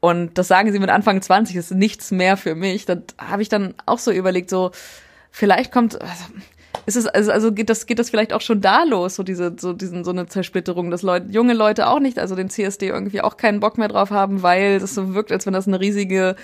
Und 0.00 0.36
das 0.36 0.48
sagen 0.48 0.72
sie 0.72 0.80
mit 0.80 0.90
Anfang 0.90 1.22
20, 1.22 1.54
ist 1.54 1.70
nichts 1.70 2.10
mehr 2.10 2.36
für 2.36 2.56
mich. 2.56 2.86
Da 2.86 2.96
habe 3.18 3.42
ich 3.42 3.48
dann 3.48 3.74
auch 3.86 4.00
so 4.00 4.10
überlegt, 4.10 4.50
so, 4.50 4.72
vielleicht 5.32 5.72
kommt, 5.72 6.00
also, 6.00 6.24
ist 6.86 6.96
es, 6.96 7.06
also, 7.06 7.32
also 7.32 7.52
geht 7.52 7.70
das, 7.70 7.86
geht 7.86 7.98
das 7.98 8.10
vielleicht 8.10 8.32
auch 8.32 8.40
schon 8.40 8.60
da 8.60 8.84
los, 8.84 9.16
so 9.16 9.22
diese, 9.22 9.54
so 9.58 9.72
diesen, 9.72 10.04
so 10.04 10.10
eine 10.10 10.26
Zersplitterung, 10.26 10.90
dass 10.90 11.02
Leute, 11.02 11.26
junge 11.30 11.54
Leute 11.54 11.88
auch 11.88 12.00
nicht, 12.00 12.18
also 12.18 12.34
den 12.34 12.50
CSD 12.50 12.88
irgendwie 12.88 13.20
auch 13.20 13.36
keinen 13.36 13.60
Bock 13.60 13.78
mehr 13.78 13.88
drauf 13.88 14.10
haben, 14.10 14.42
weil 14.42 14.78
das 14.78 14.94
so 14.94 15.14
wirkt, 15.14 15.32
als 15.32 15.46
wenn 15.46 15.52
das 15.52 15.66
eine 15.66 15.80
riesige, 15.80 16.36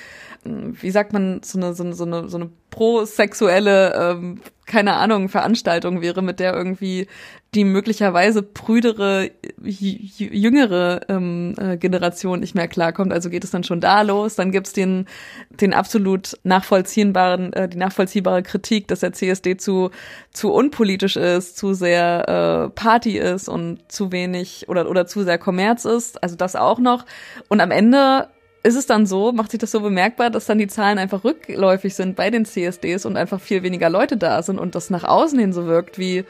wie 0.45 0.91
sagt 0.91 1.13
man, 1.13 1.41
so 1.43 1.59
eine, 1.59 1.75
so 1.75 1.85
eine, 1.85 1.95
so 1.95 2.05
eine, 2.05 2.29
so 2.29 2.37
eine 2.37 2.51
prosexuelle, 2.71 3.95
ähm, 3.95 4.41
keine 4.67 4.95
Ahnung, 4.95 5.29
Veranstaltung 5.29 6.03
wäre, 6.03 6.23
mit 6.23 6.41
der 6.41 6.55
irgendwie 6.55 7.09
die 7.55 7.65
möglicherweise 7.65 8.43
prüdere, 8.43 9.31
jüngere 9.63 11.01
ähm, 11.09 11.55
äh, 11.57 11.79
Generation 11.79 12.41
nicht 12.41 12.55
mehr 12.55 12.69
klarkommt. 12.69 13.11
Also 13.11 13.31
geht 13.31 13.43
es 13.43 13.51
dann 13.51 13.65
schon 13.65 13.81
da 13.81 14.03
los. 14.03 14.35
Dann 14.35 14.53
gibt's 14.53 14.75
den, 14.75 15.07
den 15.51 15.73
absolut 15.73 16.37
nachvollziehbaren, 16.45 17.55
äh, 17.55 17.69
die 17.69 17.79
nachvollziehbare 17.79 18.43
Kritik, 18.43 18.87
dass 18.89 19.01
der 19.01 19.15
CSD 19.15 19.57
zu, 19.57 19.91
zu 20.31 20.53
unpolitisch 20.53 21.17
ist, 21.17 21.57
zu 21.57 21.73
sehr 21.73 22.69
äh, 22.69 22.71
Party 22.75 23.17
ist 23.17 23.49
und 23.49 23.81
zu 23.91 24.13
wenig 24.13 24.69
oder, 24.69 24.91
oder 24.91 25.07
zu 25.07 25.25
sehr 25.25 25.39
Kommerz 25.39 25.87
ist. 25.87 26.23
Also 26.23 26.37
das 26.37 26.55
auch 26.55 26.79
noch. 26.79 27.07
Und 27.49 27.63
am 27.63 27.71
Ende 27.71 28.29
ist 28.63 28.77
es 28.77 28.87
dann 28.87 29.07
so, 29.07 29.33
macht 29.33 29.53
sich 29.53 29.61
das 29.61 29.71
so 29.71 29.81
bemerkbar, 29.81 30.29
dass 30.29 30.45
dann 30.45 30.59
die 30.59 30.67
Zahlen 30.67 30.99
einfach 30.99 31.25
rückläufig 31.25 31.95
sind 31.95 32.15
bei 32.15 32.29
den 32.29 32.45
CSDs 32.45 33.07
und 33.07 33.17
einfach 33.17 33.41
viel 33.41 33.63
weniger 33.63 33.89
Leute 33.89 34.19
da 34.19 34.43
sind 34.43 34.59
und 34.59 34.75
das 34.75 34.91
nach 34.91 35.05
außen 35.05 35.39
hin 35.39 35.55
so 35.55 35.67
wirkt 35.67 35.99
wie 35.99 36.25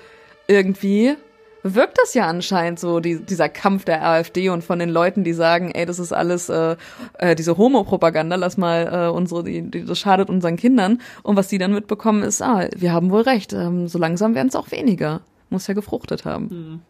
irgendwie 0.48 1.16
wirkt 1.62 1.98
das 1.98 2.14
ja 2.14 2.26
anscheinend 2.26 2.78
so, 2.78 3.00
die, 3.00 3.20
dieser 3.20 3.48
Kampf 3.48 3.84
der 3.84 4.04
AfD 4.04 4.48
und 4.48 4.62
von 4.62 4.78
den 4.78 4.88
Leuten, 4.88 5.24
die 5.24 5.32
sagen, 5.32 5.70
ey, 5.72 5.87
das 5.87 5.98
ist 5.98 6.12
alles 6.12 6.48
äh, 6.48 6.76
äh, 7.18 7.34
diese 7.34 7.56
Homo-Propaganda, 7.56 8.37
lass 8.37 8.56
mal 8.56 8.88
äh, 9.08 9.11
unsere, 9.11 9.44
die, 9.44 9.62
die, 9.62 9.84
das 9.84 9.98
schadet 9.98 10.28
unseren 10.28 10.56
Kindern. 10.56 11.00
Und 11.22 11.37
was 11.37 11.48
die 11.48 11.58
dann 11.58 11.72
mitbekommen 11.72 12.22
ist, 12.22 12.42
ah, 12.42 12.68
wir 12.76 12.92
haben 12.92 13.11
wohl 13.11 13.22
recht, 13.22 13.52
ähm, 13.52 13.88
so 13.88 13.98
langsam 13.98 14.34
werden 14.34 14.48
es 14.48 14.56
auch 14.56 14.70
weniger. 14.70 15.20
Muss 15.50 15.66
ja 15.66 15.74
gefruchtet 15.74 16.24
haben. 16.24 16.50
Hm. 16.50 16.80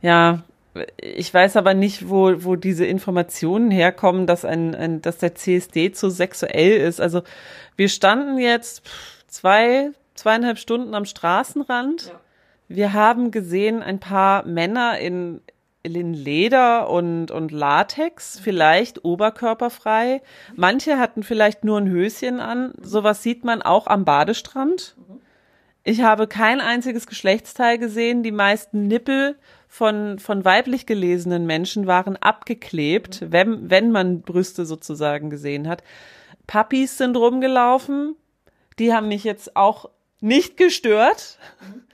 Ja, 0.00 0.42
ich 0.96 1.32
weiß 1.32 1.56
aber 1.56 1.74
nicht, 1.74 2.08
wo, 2.08 2.44
wo 2.44 2.56
diese 2.56 2.84
Informationen 2.84 3.70
herkommen, 3.70 4.26
dass 4.26 4.44
ein, 4.44 4.74
ein, 4.74 5.02
dass 5.02 5.18
der 5.18 5.34
CSD 5.34 5.92
zu 5.92 6.10
sexuell 6.10 6.80
ist. 6.80 7.00
Also 7.00 7.22
wir 7.76 7.88
standen 7.88 8.38
jetzt 8.38 8.82
zwei, 9.28 9.90
zweieinhalb 10.14 10.58
Stunden 10.58 10.94
am 10.94 11.04
Straßenrand. 11.04 12.06
Ja 12.06 12.20
wir 12.74 12.92
haben 12.92 13.30
gesehen 13.30 13.82
ein 13.82 14.00
paar 14.00 14.46
Männer 14.46 14.98
in, 14.98 15.40
in 15.82 16.14
Leder 16.14 16.88
und, 16.90 17.30
und 17.30 17.52
Latex, 17.52 18.38
vielleicht 18.38 19.04
oberkörperfrei. 19.04 20.22
Manche 20.54 20.98
hatten 20.98 21.22
vielleicht 21.22 21.64
nur 21.64 21.78
ein 21.78 21.88
Höschen 21.88 22.40
an. 22.40 22.72
Sowas 22.80 23.22
sieht 23.22 23.44
man 23.44 23.62
auch 23.62 23.86
am 23.86 24.04
Badestrand. 24.04 24.96
Ich 25.84 26.02
habe 26.02 26.28
kein 26.28 26.60
einziges 26.60 27.06
Geschlechtsteil 27.06 27.78
gesehen. 27.78 28.22
Die 28.22 28.32
meisten 28.32 28.86
Nippel 28.86 29.36
von, 29.68 30.18
von 30.18 30.44
weiblich 30.44 30.86
gelesenen 30.86 31.44
Menschen 31.46 31.86
waren 31.86 32.16
abgeklebt, 32.16 33.24
wenn, 33.30 33.68
wenn 33.70 33.90
man 33.90 34.22
Brüste 34.22 34.64
sozusagen 34.64 35.28
gesehen 35.28 35.68
hat. 35.68 35.82
Puppies 36.46 36.98
sind 36.98 37.16
rumgelaufen. 37.16 38.14
Die 38.78 38.92
haben 38.92 39.08
mich 39.08 39.24
jetzt 39.24 39.56
auch 39.56 39.90
nicht 40.20 40.56
gestört. 40.56 41.38
Also 41.60 41.91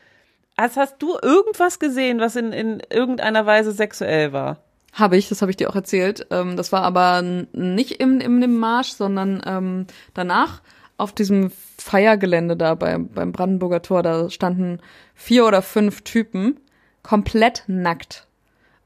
hast 0.59 0.97
du 0.99 1.17
irgendwas 1.23 1.79
gesehen, 1.79 2.21
was 2.21 2.37
in, 2.37 2.53
in 2.53 2.83
irgendeiner 2.91 3.47
Weise 3.47 3.73
sexuell 3.73 4.33
war? 4.33 4.59
Habe 4.93 5.17
ich, 5.17 5.29
das 5.29 5.41
habe 5.43 5.51
ich 5.51 5.57
dir 5.57 5.71
auch 5.71 5.77
erzählt. 5.77 6.27
Ähm, 6.31 6.57
das 6.57 6.73
war 6.73 6.83
aber 6.83 7.23
nicht 7.23 8.01
im, 8.01 8.21
im, 8.21 8.43
im 8.43 8.57
Marsch, 8.57 8.91
sondern 8.91 9.41
ähm, 9.47 9.87
danach 10.15 10.61
auf 10.97 11.13
diesem 11.13 11.53
Feiergelände 11.79 12.57
da 12.57 12.75
beim, 12.75 13.09
beim 13.09 13.31
Brandenburger 13.33 13.83
Tor, 13.83 14.03
da 14.03 14.29
standen 14.31 14.81
vier 15.15 15.47
oder 15.47 15.63
fünf 15.63 16.03
Typen 16.03 16.59
komplett 17.03 17.63
nackt 17.69 18.27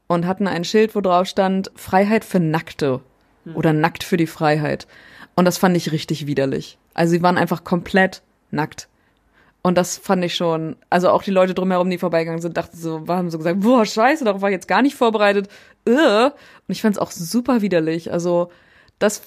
und 0.07 0.27
hatten 0.27 0.47
ein 0.47 0.63
Schild, 0.63 0.95
wo 0.95 1.01
drauf 1.01 1.27
stand 1.27 1.71
Freiheit 1.75 2.23
für 2.23 2.39
Nackte 2.39 3.01
hm. 3.45 3.55
oder 3.55 3.73
Nackt 3.73 4.03
für 4.03 4.17
die 4.17 4.27
Freiheit. 4.27 4.87
Und 5.35 5.45
das 5.45 5.57
fand 5.57 5.75
ich 5.75 5.91
richtig 5.91 6.27
widerlich. 6.27 6.77
Also 6.93 7.11
sie 7.11 7.23
waren 7.23 7.39
einfach 7.39 7.63
komplett 7.63 8.21
nackt. 8.51 8.87
Und 9.65 9.77
das 9.77 9.97
fand 9.97 10.23
ich 10.25 10.35
schon, 10.35 10.75
also 10.89 11.09
auch 11.09 11.23
die 11.23 11.31
Leute 11.31 11.53
drumherum, 11.53 11.89
die 11.89 11.97
vorbeigegangen 11.97 12.41
sind, 12.41 12.57
dachten 12.57 12.75
so, 12.75 13.05
haben 13.07 13.29
so 13.29 13.37
gesagt, 13.37 13.61
boah, 13.61 13.85
scheiße, 13.85 14.25
darauf 14.25 14.41
war 14.41 14.49
ich 14.49 14.55
jetzt 14.55 14.67
gar 14.67 14.81
nicht 14.81 14.95
vorbereitet. 14.95 15.47
Ugh. 15.87 16.25
Und 16.25 16.33
ich 16.67 16.81
fand 16.81 16.95
es 16.95 17.01
auch 17.01 17.11
super 17.11 17.61
widerlich. 17.61 18.11
Also 18.11 18.51
das, 18.99 19.21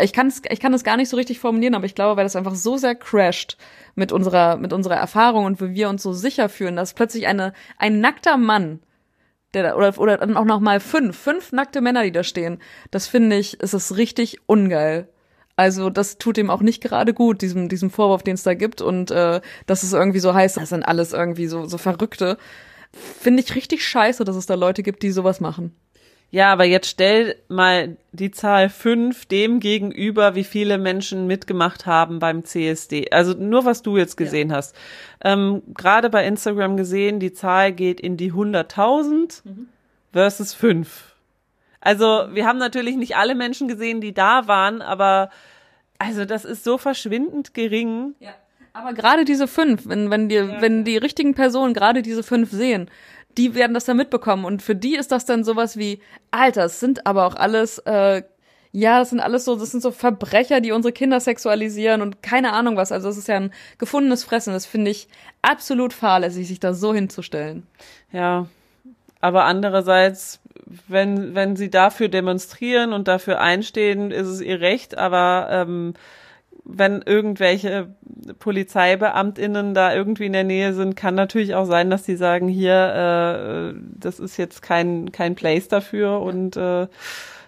ich 0.00 0.14
kann 0.14 0.28
es, 0.28 0.40
ich 0.48 0.60
kann 0.60 0.72
es 0.72 0.82
gar 0.82 0.96
nicht 0.96 1.10
so 1.10 1.16
richtig 1.18 1.40
formulieren, 1.40 1.74
aber 1.74 1.84
ich 1.84 1.94
glaube, 1.94 2.16
weil 2.16 2.24
das 2.24 2.36
einfach 2.36 2.54
so 2.54 2.78
sehr 2.78 2.94
crasht 2.94 3.58
mit 3.94 4.12
unserer, 4.12 4.56
mit 4.56 4.72
unserer 4.72 4.96
Erfahrung 4.96 5.44
und 5.44 5.60
wie 5.60 5.74
wir 5.74 5.90
uns 5.90 6.02
so 6.02 6.14
sicher 6.14 6.48
fühlen, 6.48 6.76
dass 6.76 6.94
plötzlich 6.94 7.26
eine, 7.26 7.52
ein 7.76 8.00
nackter 8.00 8.38
Mann, 8.38 8.80
der, 9.52 9.76
oder, 9.76 9.98
oder 9.98 10.16
dann 10.16 10.38
auch 10.38 10.46
noch 10.46 10.60
mal 10.60 10.80
fünf, 10.80 11.18
fünf 11.18 11.52
nackte 11.52 11.82
Männer, 11.82 12.02
die 12.02 12.12
da 12.12 12.24
stehen, 12.24 12.60
das 12.90 13.08
finde 13.08 13.36
ich, 13.36 13.60
ist 13.60 13.74
es 13.74 13.98
richtig 13.98 14.38
ungeil. 14.46 15.08
Also 15.56 15.88
das 15.88 16.18
tut 16.18 16.36
ihm 16.38 16.50
auch 16.50 16.60
nicht 16.60 16.82
gerade 16.82 17.14
gut, 17.14 17.40
diesem, 17.40 17.68
diesem 17.68 17.90
Vorwurf, 17.90 18.22
den 18.22 18.34
es 18.34 18.42
da 18.42 18.54
gibt. 18.54 18.82
Und 18.82 19.10
äh, 19.10 19.40
dass 19.66 19.82
es 19.82 19.94
irgendwie 19.94 20.20
so 20.20 20.34
heißt, 20.34 20.58
das 20.58 20.68
sind 20.68 20.82
alles 20.82 21.14
irgendwie 21.14 21.46
so, 21.46 21.66
so 21.66 21.78
Verrückte. 21.78 22.36
Finde 22.92 23.42
ich 23.42 23.54
richtig 23.54 23.86
scheiße, 23.86 24.24
dass 24.24 24.36
es 24.36 24.46
da 24.46 24.54
Leute 24.54 24.82
gibt, 24.82 25.02
die 25.02 25.10
sowas 25.10 25.40
machen. 25.40 25.74
Ja, 26.30 26.52
aber 26.52 26.64
jetzt 26.64 26.88
stell 26.90 27.36
mal 27.48 27.96
die 28.12 28.32
Zahl 28.32 28.68
fünf 28.68 29.26
dem 29.26 29.60
gegenüber, 29.60 30.34
wie 30.34 30.44
viele 30.44 30.76
Menschen 30.76 31.26
mitgemacht 31.26 31.86
haben 31.86 32.18
beim 32.18 32.44
CSD. 32.44 33.10
Also 33.10 33.32
nur 33.32 33.64
was 33.64 33.82
du 33.82 33.96
jetzt 33.96 34.16
gesehen 34.16 34.50
ja. 34.50 34.56
hast. 34.56 34.74
Ähm, 35.24 35.62
Gerade 35.74 36.10
bei 36.10 36.26
Instagram 36.26 36.76
gesehen, 36.76 37.20
die 37.20 37.32
Zahl 37.32 37.72
geht 37.72 38.00
in 38.00 38.16
die 38.16 38.32
100.000 38.32 39.42
mhm. 39.44 39.68
versus 40.12 40.52
fünf. 40.52 41.15
Also 41.80 42.28
wir 42.32 42.46
haben 42.46 42.58
natürlich 42.58 42.96
nicht 42.96 43.16
alle 43.16 43.34
Menschen 43.34 43.68
gesehen, 43.68 44.00
die 44.00 44.14
da 44.14 44.48
waren, 44.48 44.82
aber 44.82 45.30
also 45.98 46.24
das 46.24 46.44
ist 46.44 46.64
so 46.64 46.78
verschwindend 46.78 47.54
gering. 47.54 48.14
Ja. 48.20 48.34
Aber 48.72 48.92
gerade 48.92 49.24
diese 49.24 49.48
fünf, 49.48 49.88
wenn, 49.88 50.10
wenn 50.10 50.28
die, 50.28 50.34
ja. 50.34 50.60
wenn 50.60 50.84
die 50.84 50.98
richtigen 50.98 51.34
Personen 51.34 51.72
gerade 51.72 52.02
diese 52.02 52.22
fünf 52.22 52.50
sehen, 52.50 52.90
die 53.38 53.54
werden 53.54 53.74
das 53.74 53.84
dann 53.84 53.96
mitbekommen. 53.96 54.44
Und 54.44 54.62
für 54.62 54.74
die 54.74 54.96
ist 54.96 55.12
das 55.12 55.24
dann 55.24 55.44
sowas 55.44 55.76
wie, 55.76 56.00
Alter, 56.30 56.64
es 56.66 56.80
sind 56.80 57.06
aber 57.06 57.26
auch 57.26 57.34
alles, 57.34 57.78
äh, 57.80 58.22
ja, 58.72 58.98
das 58.98 59.10
sind 59.10 59.20
alles 59.20 59.44
so, 59.46 59.56
das 59.56 59.70
sind 59.70 59.82
so 59.82 59.90
Verbrecher, 59.90 60.60
die 60.60 60.72
unsere 60.72 60.92
Kinder 60.92 61.20
sexualisieren 61.20 62.02
und 62.02 62.22
keine 62.22 62.52
Ahnung 62.52 62.76
was. 62.76 62.92
Also 62.92 63.08
das 63.08 63.16
ist 63.16 63.28
ja 63.28 63.36
ein 63.36 63.52
gefundenes 63.78 64.24
Fressen. 64.24 64.52
Das 64.52 64.66
finde 64.66 64.90
ich 64.90 65.08
absolut 65.40 65.92
fahrlässig, 65.92 66.46
sich 66.46 66.60
da 66.60 66.74
so 66.74 66.92
hinzustellen. 66.92 67.66
Ja. 68.12 68.46
Aber 69.20 69.44
andererseits, 69.44 70.40
wenn, 70.88 71.34
wenn 71.34 71.56
sie 71.56 71.70
dafür 71.70 72.08
demonstrieren 72.08 72.92
und 72.92 73.08
dafür 73.08 73.40
einstehen, 73.40 74.10
ist 74.10 74.26
es 74.26 74.40
ihr 74.40 74.60
Recht, 74.60 74.98
aber 74.98 75.48
ähm, 75.50 75.94
wenn 76.64 77.02
irgendwelche 77.02 77.94
Polizeibeamtinnen 78.40 79.72
da 79.74 79.94
irgendwie 79.94 80.26
in 80.26 80.32
der 80.32 80.44
Nähe 80.44 80.74
sind, 80.74 80.96
kann 80.96 81.14
natürlich 81.14 81.54
auch 81.54 81.66
sein, 81.66 81.90
dass 81.90 82.04
sie 82.04 82.16
sagen, 82.16 82.48
hier, 82.48 83.74
äh, 83.74 83.80
das 83.94 84.18
ist 84.18 84.36
jetzt 84.36 84.62
kein, 84.62 85.12
kein 85.12 85.36
Place 85.36 85.68
dafür 85.68 86.20
und 86.20 86.56
äh, 86.56 86.88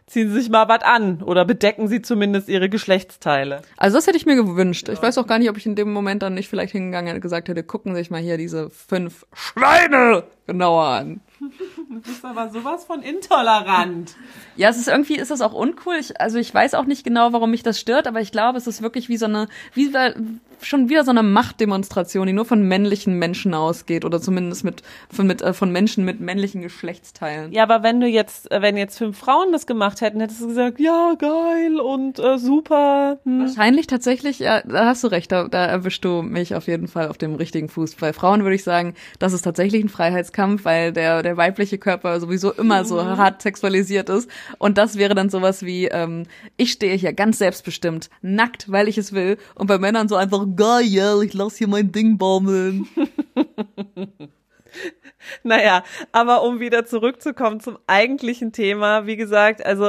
ziehen 0.07 0.29
Sie 0.29 0.41
sich 0.41 0.51
mal 0.51 0.69
was 0.69 0.83
an 0.83 1.23
oder 1.23 1.45
bedecken 1.45 1.89
Sie 1.89 2.01
zumindest 2.01 2.49
Ihre 2.49 2.69
Geschlechtsteile. 2.69 3.63
Also 3.77 3.99
das 3.99 4.07
hätte 4.07 4.17
ich 4.17 4.27
mir 4.27 4.37
gewünscht. 4.37 4.89
Ja. 4.89 4.95
Ich 4.95 5.03
weiß 5.03 5.19
auch 5.19 5.27
gar 5.27 5.39
nicht, 5.39 5.51
ob 5.51 5.57
ich 5.57 5.67
in 5.67 5.75
dem 5.75 5.93
Moment 5.93 6.23
dann 6.23 6.35
nicht 6.35 6.49
vielleicht 6.49 6.73
hingegangen 6.73 7.09
hätte 7.09 7.21
gesagt 7.21 7.49
hätte, 7.49 7.63
gucken 7.63 7.95
Sie 7.95 8.01
sich 8.01 8.11
mal 8.11 8.21
hier 8.21 8.39
diese 8.39 8.71
fünf 8.71 9.27
Schweine 9.33 10.25
genauer 10.47 10.85
an. 10.85 11.21
Du 11.89 12.01
bist 12.01 12.25
aber 12.25 12.51
sowas 12.51 12.85
von 12.85 13.03
intolerant. 13.03 14.15
Ja, 14.57 14.69
es 14.69 14.77
ist 14.77 14.89
irgendwie, 14.89 15.17
ist 15.17 15.31
das 15.31 15.41
auch 15.41 15.53
uncool. 15.53 15.97
Ich, 15.99 16.21
also 16.21 16.39
ich 16.39 16.53
weiß 16.53 16.75
auch 16.75 16.85
nicht 16.85 17.05
genau, 17.05 17.33
warum 17.33 17.51
mich 17.51 17.63
das 17.63 17.81
stört, 17.81 18.07
aber 18.07 18.21
ich 18.21 18.31
glaube, 18.31 18.59
es 18.59 18.67
ist 18.67 18.83
wirklich 18.83 19.09
wie 19.09 19.17
so 19.17 19.27
eine, 19.27 19.49
wie, 19.75 19.91
schon 20.63 20.89
wieder 20.89 21.05
so 21.05 21.11
eine 21.11 21.23
Machtdemonstration, 21.23 22.27
die 22.27 22.33
nur 22.33 22.45
von 22.45 22.63
männlichen 22.63 23.19
Menschen 23.19 23.55
ausgeht 23.55 24.05
oder 24.05 24.21
zumindest 24.21 24.65
mit 24.65 24.83
von, 25.11 25.27
mit, 25.27 25.43
äh, 25.43 25.53
von 25.53 25.71
Menschen 25.71 26.05
mit 26.05 26.21
männlichen 26.21 26.63
Geschlechtsteilen. 26.63 27.53
Ja, 27.53 27.63
aber 27.63 27.83
wenn 27.83 28.01
du 28.01 28.07
jetzt, 28.07 28.51
äh, 28.51 28.63
wenn 28.63 28.77
jetzt 28.77 28.99
fünf 28.99 29.19
Frauen 29.19 29.53
das 29.53 29.67
gemacht 29.67 30.01
hätten, 30.01 30.21
hättest 30.21 30.41
du 30.41 30.49
gesagt, 30.49 30.81
ja, 30.81 31.15
geil 31.19 31.81
und 31.81 32.19
äh, 32.19 32.39
super. 32.39 33.19
Hm. 33.25 33.41
Wahrscheinlich 33.41 33.87
tatsächlich, 33.87 34.39
ja, 34.39 34.63
da 34.63 34.87
hast 34.87 35.05
du 35.05 35.09
recht, 35.09 35.31
da, 35.33 35.49
da 35.49 35.67
erwischst 35.67 36.05
du 36.05 36.23
mich 36.23 36.55
auf 36.55 36.67
jeden 36.67 36.89
Fall 36.89 37.09
auf 37.09 37.19
dem 37.19 37.35
richtigen 37.35 37.69
Fuß. 37.69 37.97
Bei 37.97 38.13
Frauen 38.13 38.43
würde 38.43 38.57
ich 38.57 38.65
sagen, 38.65 38.95
das 39.19 39.33
ist 39.33 39.43
tatsächlich 39.43 39.85
ein 39.85 39.89
Freiheitskampf, 39.89 40.65
weil 40.65 40.93
der, 40.93 41.23
der 41.23 41.28
weibliche 41.37 41.79
Körper 41.79 42.19
sowieso 42.21 42.53
immer 42.53 42.85
so 42.85 42.97
mhm. 42.97 43.17
hart 43.17 43.43
sexualisiert 43.43 44.09
ist. 44.09 44.31
Und 44.59 44.79
das 44.79 44.97
wäre 44.97 45.15
dann 45.15 45.31
sowas 45.31 45.65
wie, 45.65 45.87
ähm, 45.87 46.25
ich 46.57 46.73
stehe 46.73 46.97
hier 46.97 47.13
ganz 47.13 47.39
selbstbestimmt, 47.39 48.11
nackt, 48.23 48.71
weil 48.71 48.89
ich 48.89 48.99
es 48.99 49.13
will. 49.13 49.39
Und 49.55 49.67
bei 49.67 49.79
Männern 49.79 50.09
so 50.09 50.17
einfach 50.17 50.45
geil, 50.57 51.23
ich 51.23 51.35
lass 51.35 51.57
hier 51.57 51.69
mein 51.69 51.93
Ding 51.93 52.19
baumeln. 52.19 52.89
naja, 55.43 55.85
aber 56.13 56.43
um 56.43 56.61
wieder 56.61 56.85
zurückzukommen 56.85 57.61
zum 57.61 57.79
eigentlichen 57.87 58.53
Thema, 58.53 59.07
wie 59.07 59.17
gesagt, 59.17 59.65
also 59.65 59.87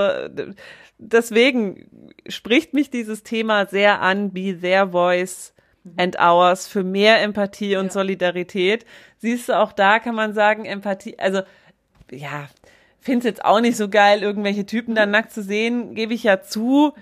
deswegen 0.97 2.13
spricht 2.27 2.73
mich 2.73 2.89
dieses 2.89 3.23
Thema 3.23 3.65
sehr 3.65 4.01
an, 4.01 4.31
be 4.31 4.59
their 4.59 4.89
voice 4.89 5.53
and 5.97 6.19
ours 6.19 6.67
für 6.67 6.83
mehr 6.83 7.21
Empathie 7.21 7.77
und 7.77 7.87
ja. 7.87 7.91
Solidarität. 7.91 8.85
Siehst 9.17 9.49
du, 9.49 9.57
auch 9.57 9.71
da 9.71 9.99
kann 9.99 10.15
man 10.15 10.33
sagen, 10.33 10.65
Empathie, 10.65 11.17
also 11.19 11.41
ja, 12.11 12.47
find's 12.99 13.25
jetzt 13.25 13.43
auch 13.43 13.59
nicht 13.59 13.77
so 13.77 13.89
geil, 13.89 14.21
irgendwelche 14.21 14.65
Typen 14.65 14.95
da 14.95 15.05
nackt 15.05 15.31
zu 15.31 15.43
sehen, 15.43 15.95
gebe 15.95 16.13
ich 16.13 16.23
ja 16.23 16.41
zu. 16.41 16.93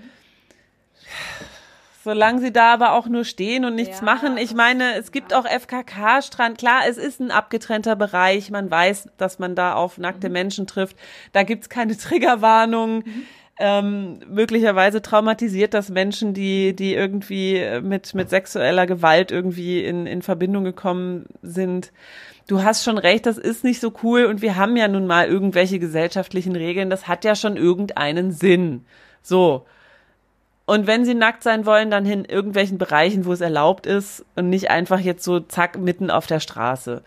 Solange 2.04 2.40
sie 2.40 2.54
da 2.54 2.74
aber 2.74 2.94
auch 2.94 3.08
nur 3.08 3.26
stehen 3.26 3.66
und 3.66 3.76
nichts 3.76 4.00
ja, 4.00 4.06
machen. 4.06 4.38
Ich 4.38 4.54
meine, 4.54 4.96
es 4.96 5.12
gibt 5.12 5.34
auch 5.34 5.46
FKK-Strand. 5.46 6.58
Klar, 6.58 6.84
es 6.88 6.96
ist 6.96 7.20
ein 7.20 7.32
abgetrennter 7.32 7.98
Bereich. 7.98 8.50
Man 8.50 8.72
weiß, 8.72 9.10
dass 9.18 9.40
man 9.40 9.56
da 9.56 9.74
auf 9.74 9.98
nackte 9.98 10.30
mhm. 10.30 10.34
Menschen 10.34 10.68
trifft. 10.68 10.96
Da 11.34 11.44
gibt's 11.44 11.68
keine 11.68 11.98
Triggerwarnung. 11.98 13.00
Mhm. 13.00 13.26
Ähm, 13.60 14.20
möglicherweise 14.28 15.02
traumatisiert 15.02 15.74
das 15.74 15.90
Menschen, 15.90 16.36
die, 16.36 16.76
die 16.76 16.94
irgendwie 16.94 17.80
mit, 17.82 18.14
mit 18.14 18.30
sexueller 18.30 18.86
Gewalt 18.86 19.32
irgendwie 19.32 19.84
in, 19.84 20.06
in 20.06 20.22
Verbindung 20.22 20.64
gekommen 20.64 21.26
sind. 21.42 21.92
Du 22.48 22.64
hast 22.64 22.84
schon 22.84 23.00
recht, 23.00 23.26
das 23.26 23.40
ist 23.40 23.64
nicht 23.64 23.82
so 23.82 23.94
cool 24.04 24.26
und 24.26 24.42
wir 24.44 24.58
haben 24.58 24.78
ja 24.78 24.88
nun 24.88 25.08
mal 25.08 25.28
irgendwelche 25.28 25.80
gesellschaftlichen 25.80 26.56
Regeln. 26.56 26.92
Das 26.92 27.08
hat 27.08 27.26
ja 27.26 27.36
schon 27.36 27.58
irgendeinen 27.58 28.32
Sinn. 28.32 28.86
So. 29.24 29.66
Und 30.66 30.86
wenn 30.86 31.04
sie 31.04 31.16
nackt 31.16 31.44
sein 31.44 31.66
wollen, 31.66 31.90
dann 31.90 32.06
in 32.06 32.26
irgendwelchen 32.26 32.78
Bereichen, 32.78 33.26
wo 33.26 33.34
es 33.34 33.42
erlaubt 33.42 33.88
ist 33.88 34.24
und 34.36 34.50
nicht 34.50 34.70
einfach 34.70 35.00
jetzt 35.00 35.24
so 35.24 35.40
zack 35.40 35.80
mitten 35.80 36.12
auf 36.12 36.28
der 36.28 36.40
Straße. 36.40 37.02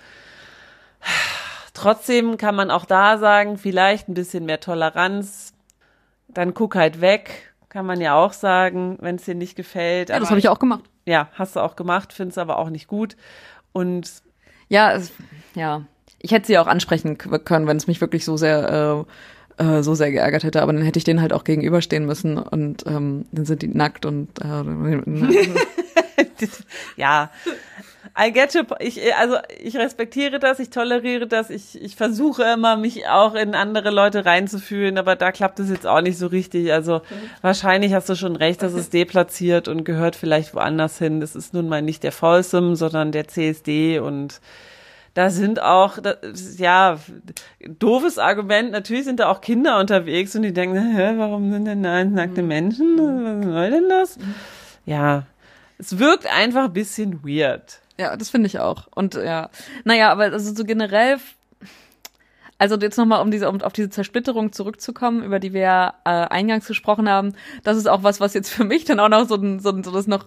Trotzdem 1.75 2.37
kann 2.37 2.57
man 2.57 2.71
auch 2.71 2.85
da 2.85 3.19
sagen, 3.19 3.57
vielleicht 3.57 4.09
ein 4.09 4.15
bisschen 4.15 4.47
mehr 4.47 4.61
Toleranz, 4.61 5.55
dann 6.35 6.55
guck 6.55 6.75
halt 6.75 7.01
weg, 7.01 7.53
kann 7.69 7.87
man 7.87 8.01
ja 8.01 8.15
auch 8.15 8.33
sagen, 8.33 8.99
wenn 9.01 9.17
es 9.17 9.25
dir 9.25 9.35
nicht 9.35 9.57
gefällt. 9.57 10.09
Ja, 10.09 10.19
das 10.19 10.31
habe 10.31 10.39
ich 10.39 10.49
auch 10.49 10.59
gemacht. 10.59 10.85
Ja, 11.07 11.29
hast 11.35 11.57
du 11.57 11.61
auch 11.61 11.77
gemacht, 11.77 12.13
find's 12.13 12.39
aber 12.39 12.59
auch 12.59 12.71
nicht 12.71 12.87
gut. 12.87 13.17
Und 13.73 14.11
ja, 14.69 14.93
es, 14.93 15.13
ja, 15.55 15.83
ich 16.19 16.33
hätte 16.33 16.47
sie 16.47 16.59
auch 16.59 16.67
ansprechen 16.67 17.17
können, 17.19 17.67
wenn 17.67 17.77
es 17.77 17.87
mich 17.87 18.01
wirklich 18.01 18.25
so 18.25 18.37
sehr 18.37 19.07
äh, 19.59 19.65
äh, 19.65 19.83
so 19.83 19.95
sehr 19.95 20.11
geärgert 20.11 20.43
hätte, 20.43 20.63
aber 20.63 20.73
dann 20.73 20.83
hätte 20.83 20.99
ich 20.99 21.05
denen 21.05 21.21
halt 21.21 21.33
auch 21.33 21.45
gegenüberstehen 21.45 22.07
müssen 22.07 22.39
und 22.39 22.87
ähm, 22.87 23.27
dann 23.31 23.45
sind 23.45 23.63
die 23.63 23.69
nackt 23.69 24.07
und 24.07 24.29
äh, 24.41 24.65
ja. 26.97 27.31
I 28.19 28.33
get 28.33 28.55
you. 28.55 28.63
Ich, 28.81 29.15
also 29.17 29.37
ich 29.63 29.77
respektiere 29.77 30.39
das, 30.39 30.59
ich 30.59 30.71
toleriere 30.71 31.27
das, 31.27 31.51
ich, 31.51 31.81
ich 31.81 31.97
versuche 31.97 32.43
immer, 32.43 32.77
mich 32.77 33.09
auch 33.09 33.35
in 33.35 33.55
andere 33.55 33.91
Leute 33.91 34.25
reinzufühlen, 34.25 34.99
aber 34.99 35.17
da 35.17 35.33
klappt 35.33 35.61
es 35.61 35.71
jetzt 35.71 35.87
auch 35.87 36.01
nicht 36.01 36.19
so 36.19 36.27
richtig. 36.27 36.73
Also 36.73 36.99
mhm. 36.99 37.31
wahrscheinlich 37.43 37.95
hast 37.95 38.09
du 38.09 38.17
schon 38.17 38.37
recht, 38.37 38.63
dass 38.63 38.73
es 38.73 38.91
deplatziert 38.91 39.69
und 39.69 39.85
gehört 39.85 40.17
vielleicht 40.17 40.55
woanders 40.55 40.99
hin. 40.99 41.21
Das 41.21 41.37
ist 41.37 41.55
nun 41.55 41.69
mal 41.69 41.83
nicht 41.83 42.03
der 42.03 42.13
Folsom, 42.13 42.75
sondern 42.75 43.13
der 43.13 43.29
CSD 43.29 44.01
und 44.01 44.41
da 45.15 45.31
sind 45.31 45.61
auch, 45.61 45.99
ja, 46.57 46.99
doofes 47.67 48.19
Argument, 48.19 48.71
natürlich 48.71 49.05
sind 49.05 49.19
da 49.19 49.29
auch 49.29 49.41
Kinder 49.41 49.79
unterwegs 49.81 50.37
und 50.37 50.43
die 50.43 50.53
denken, 50.53 50.77
hä, 50.97 51.15
warum 51.17 51.51
sind 51.53 51.65
denn 51.65 51.83
da 51.83 52.05
nackte 52.05 52.43
mhm. 52.43 52.49
Menschen? 52.49 52.99
Was 52.99 53.53
soll 53.53 53.71
denn 53.71 53.89
das? 53.89 54.19
Mhm. 54.19 54.35
Ja, 54.87 55.27
es 55.81 55.99
wirkt 55.99 56.27
einfach 56.27 56.65
ein 56.65 56.73
bisschen 56.73 57.25
weird. 57.25 57.81
Ja, 57.99 58.17
das 58.17 58.31
finde 58.31 58.47
ich 58.47 58.59
auch. 58.59 58.87
Und 58.95 59.15
ja, 59.15 59.51
naja, 59.85 60.11
aber 60.11 60.25
also 60.25 60.55
so 60.55 60.65
generell, 60.65 61.19
also 62.59 62.77
jetzt 62.77 62.97
nochmal, 62.97 63.23
um 63.23 63.31
diese, 63.31 63.49
um 63.49 63.61
auf 63.63 63.73
diese 63.73 63.91
Zersplitterung 63.91 64.53
zurückzukommen, 64.53 65.23
über 65.23 65.39
die 65.39 65.53
wir 65.53 65.61
ja 65.61 65.95
äh, 66.05 66.11
eingangs 66.11 66.67
gesprochen 66.67 67.09
haben, 67.09 67.35
das 67.65 67.77
ist 67.77 67.89
auch 67.89 68.03
was, 68.03 68.21
was 68.21 68.35
jetzt 68.35 68.51
für 68.51 68.65
mich 68.65 68.85
dann 68.85 69.01
auch 69.01 69.09
noch 69.09 69.27
so, 69.27 69.37
so, 69.59 69.83
so 69.83 69.91
das 69.91 70.07
noch 70.07 70.27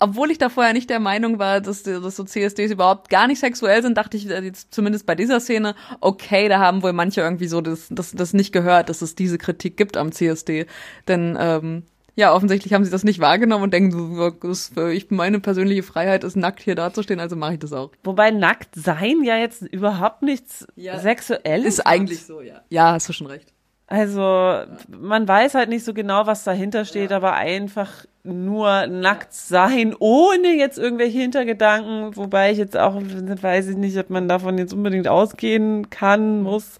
obwohl 0.00 0.30
ich 0.30 0.38
da 0.38 0.48
vorher 0.48 0.72
nicht 0.72 0.90
der 0.90 1.00
Meinung 1.00 1.38
war, 1.38 1.60
dass, 1.60 1.82
dass 1.82 2.16
so 2.16 2.24
CSDs 2.24 2.72
überhaupt 2.72 3.08
gar 3.08 3.26
nicht 3.26 3.38
sexuell 3.38 3.80
sind, 3.80 3.96
dachte 3.96 4.16
ich 4.16 4.24
jetzt 4.24 4.74
zumindest 4.74 5.06
bei 5.06 5.14
dieser 5.14 5.40
Szene, 5.40 5.74
okay, 6.00 6.48
da 6.48 6.58
haben 6.58 6.82
wohl 6.82 6.92
manche 6.92 7.20
irgendwie 7.20 7.46
so 7.46 7.60
das, 7.60 7.86
das, 7.90 8.12
das 8.12 8.34
nicht 8.34 8.52
gehört, 8.52 8.88
dass 8.88 9.02
es 9.02 9.14
diese 9.14 9.38
Kritik 9.38 9.76
gibt 9.76 9.96
am 9.96 10.12
CSD. 10.12 10.66
Denn 11.06 11.38
ähm, 11.40 11.84
ja, 12.16 12.32
offensichtlich 12.32 12.72
haben 12.72 12.84
sie 12.84 12.90
das 12.90 13.04
nicht 13.04 13.20
wahrgenommen 13.20 13.64
und 13.64 13.74
denken, 13.74 14.32
das, 14.40 14.72
ich, 14.92 15.10
meine 15.10 15.40
persönliche 15.40 15.82
Freiheit 15.82 16.24
ist, 16.24 16.36
nackt 16.36 16.62
hier 16.62 16.74
dazustehen, 16.74 17.20
also 17.20 17.36
mache 17.36 17.54
ich 17.54 17.58
das 17.58 17.72
auch. 17.72 17.90
Wobei 18.04 18.30
nackt 18.30 18.74
sein 18.74 19.22
ja 19.24 19.36
jetzt 19.36 19.62
überhaupt 19.62 20.22
nichts 20.22 20.66
ja, 20.76 20.98
Sexuelles 20.98 21.78
ist. 21.78 21.86
eigentlich 21.86 22.24
so, 22.24 22.40
ja. 22.40 22.62
Ja, 22.70 22.92
hast 22.92 23.08
du 23.08 23.12
schon 23.12 23.26
recht. 23.26 23.52
Also 23.86 24.62
man 24.88 25.28
weiß 25.28 25.54
halt 25.54 25.68
nicht 25.68 25.84
so 25.84 25.92
genau, 25.92 26.26
was 26.26 26.44
dahinter 26.44 26.84
steht, 26.84 27.10
ja. 27.10 27.16
aber 27.16 27.34
einfach 27.34 28.06
nur 28.22 28.86
nackt 28.86 29.34
sein, 29.34 29.94
ohne 29.98 30.56
jetzt 30.56 30.78
irgendwelche 30.78 31.18
Hintergedanken, 31.18 32.16
wobei 32.16 32.50
ich 32.50 32.58
jetzt 32.58 32.76
auch 32.76 32.94
weiß 32.96 33.68
ich 33.68 33.76
nicht, 33.76 33.98
ob 33.98 34.08
man 34.08 34.26
davon 34.26 34.56
jetzt 34.56 34.72
unbedingt 34.72 35.06
ausgehen 35.06 35.90
kann, 35.90 36.42
muss. 36.42 36.78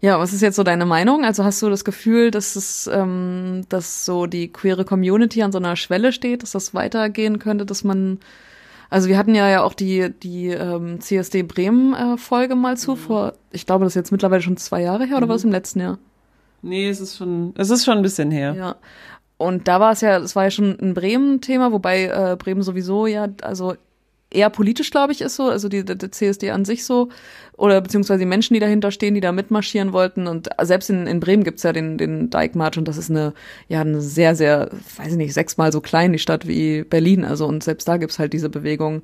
Ja, 0.00 0.18
was 0.18 0.32
ist 0.32 0.42
jetzt 0.42 0.56
so 0.56 0.62
deine 0.62 0.86
Meinung? 0.86 1.24
Also 1.24 1.44
hast 1.44 1.62
du 1.62 1.70
das 1.70 1.84
Gefühl, 1.84 2.30
dass 2.30 2.54
es, 2.56 2.88
ähm, 2.92 3.62
dass 3.68 4.04
so 4.04 4.26
die 4.26 4.48
queere 4.48 4.84
Community 4.84 5.42
an 5.42 5.52
so 5.52 5.58
einer 5.58 5.76
Schwelle 5.76 6.12
steht, 6.12 6.42
dass 6.42 6.52
das 6.52 6.74
weitergehen 6.74 7.38
könnte, 7.38 7.64
dass 7.64 7.82
man 7.84 8.18
Also 8.88 9.08
wir 9.08 9.18
hatten 9.18 9.34
ja 9.34 9.48
ja 9.48 9.62
auch 9.62 9.74
die, 9.74 10.10
die 10.22 10.48
ähm, 10.48 11.00
CSD 11.00 11.42
Bremen-Folge 11.42 12.52
äh, 12.54 12.56
mal 12.56 12.76
zu, 12.76 12.92
mhm. 12.92 12.96
vor, 12.96 13.32
ich 13.50 13.66
glaube, 13.66 13.84
das 13.84 13.92
ist 13.92 13.96
jetzt 13.96 14.12
mittlerweile 14.12 14.42
schon 14.42 14.56
zwei 14.56 14.82
Jahre 14.82 15.06
her, 15.06 15.16
oder 15.16 15.26
mhm. 15.26 15.30
war 15.30 15.36
es 15.36 15.44
im 15.44 15.50
letzten 15.50 15.80
Jahr? 15.80 15.98
Nee, 16.62 16.88
es 16.88 17.00
ist 17.00 17.16
schon, 17.16 17.52
es 17.56 17.70
ist 17.70 17.84
schon 17.84 17.96
ein 17.96 18.02
bisschen 18.02 18.30
her. 18.30 18.54
Ja. 18.54 18.76
Und 19.38 19.68
da 19.68 19.80
war 19.80 19.92
es 19.92 20.00
ja, 20.00 20.18
es 20.18 20.34
war 20.34 20.44
ja 20.44 20.50
schon 20.50 20.78
ein 20.80 20.94
Bremen-Thema, 20.94 21.72
wobei 21.72 22.04
äh, 22.04 22.36
Bremen 22.38 22.62
sowieso 22.62 23.06
ja, 23.06 23.28
also 23.42 23.74
eher 24.36 24.50
politisch, 24.50 24.90
glaube 24.90 25.12
ich, 25.12 25.22
ist 25.22 25.36
so, 25.36 25.44
also 25.44 25.68
die, 25.68 25.84
die 25.84 26.10
CSD 26.10 26.50
an 26.50 26.64
sich 26.64 26.84
so, 26.84 27.08
oder 27.56 27.80
beziehungsweise 27.80 28.20
die 28.20 28.26
Menschen, 28.26 28.54
die 28.54 28.60
dahinter 28.60 28.90
stehen, 28.90 29.14
die 29.14 29.20
da 29.20 29.32
mitmarschieren 29.32 29.92
wollten. 29.92 30.26
Und 30.26 30.48
selbst 30.62 30.90
in, 30.90 31.06
in 31.06 31.20
Bremen 31.20 31.42
gibt's 31.42 31.62
ja 31.62 31.72
den, 31.72 31.98
den 31.98 32.30
Dijkmarsch 32.30 32.76
und 32.76 32.86
das 32.86 32.98
ist 32.98 33.10
eine, 33.10 33.32
ja, 33.68 33.80
eine 33.80 34.00
sehr, 34.00 34.36
sehr, 34.36 34.70
weiß 34.96 35.12
ich 35.12 35.18
nicht, 35.18 35.34
sechsmal 35.34 35.72
so 35.72 35.80
klein, 35.80 36.12
die 36.12 36.18
Stadt 36.18 36.46
wie 36.46 36.84
Berlin. 36.84 37.24
Also 37.24 37.46
und 37.46 37.64
selbst 37.64 37.88
da 37.88 37.96
gibt's 37.96 38.18
halt 38.18 38.32
diese 38.32 38.50
Bewegung. 38.50 39.02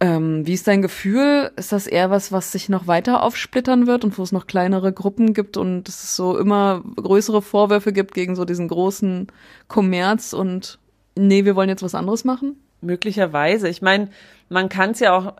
Ähm, 0.00 0.46
wie 0.46 0.54
ist 0.54 0.68
dein 0.68 0.82
Gefühl? 0.82 1.50
Ist 1.56 1.72
das 1.72 1.88
eher 1.88 2.10
was, 2.10 2.30
was 2.30 2.52
sich 2.52 2.68
noch 2.68 2.86
weiter 2.86 3.24
aufsplittern 3.24 3.88
wird 3.88 4.04
und 4.04 4.16
wo 4.16 4.22
es 4.22 4.30
noch 4.30 4.46
kleinere 4.46 4.92
Gruppen 4.92 5.34
gibt 5.34 5.56
und 5.56 5.88
es 5.88 6.14
so 6.14 6.38
immer 6.38 6.84
größere 6.96 7.42
Vorwürfe 7.42 7.92
gibt 7.92 8.14
gegen 8.14 8.36
so 8.36 8.44
diesen 8.44 8.68
großen 8.68 9.26
Kommerz 9.66 10.32
und 10.32 10.78
nee, 11.16 11.44
wir 11.44 11.56
wollen 11.56 11.68
jetzt 11.68 11.82
was 11.82 11.96
anderes 11.96 12.24
machen? 12.24 12.56
Möglicherweise. 12.80 13.68
Ich 13.68 13.82
meine, 13.82 14.08
man 14.48 14.68
kann 14.68 14.90
es 14.90 15.00
ja 15.00 15.16
auch, 15.16 15.34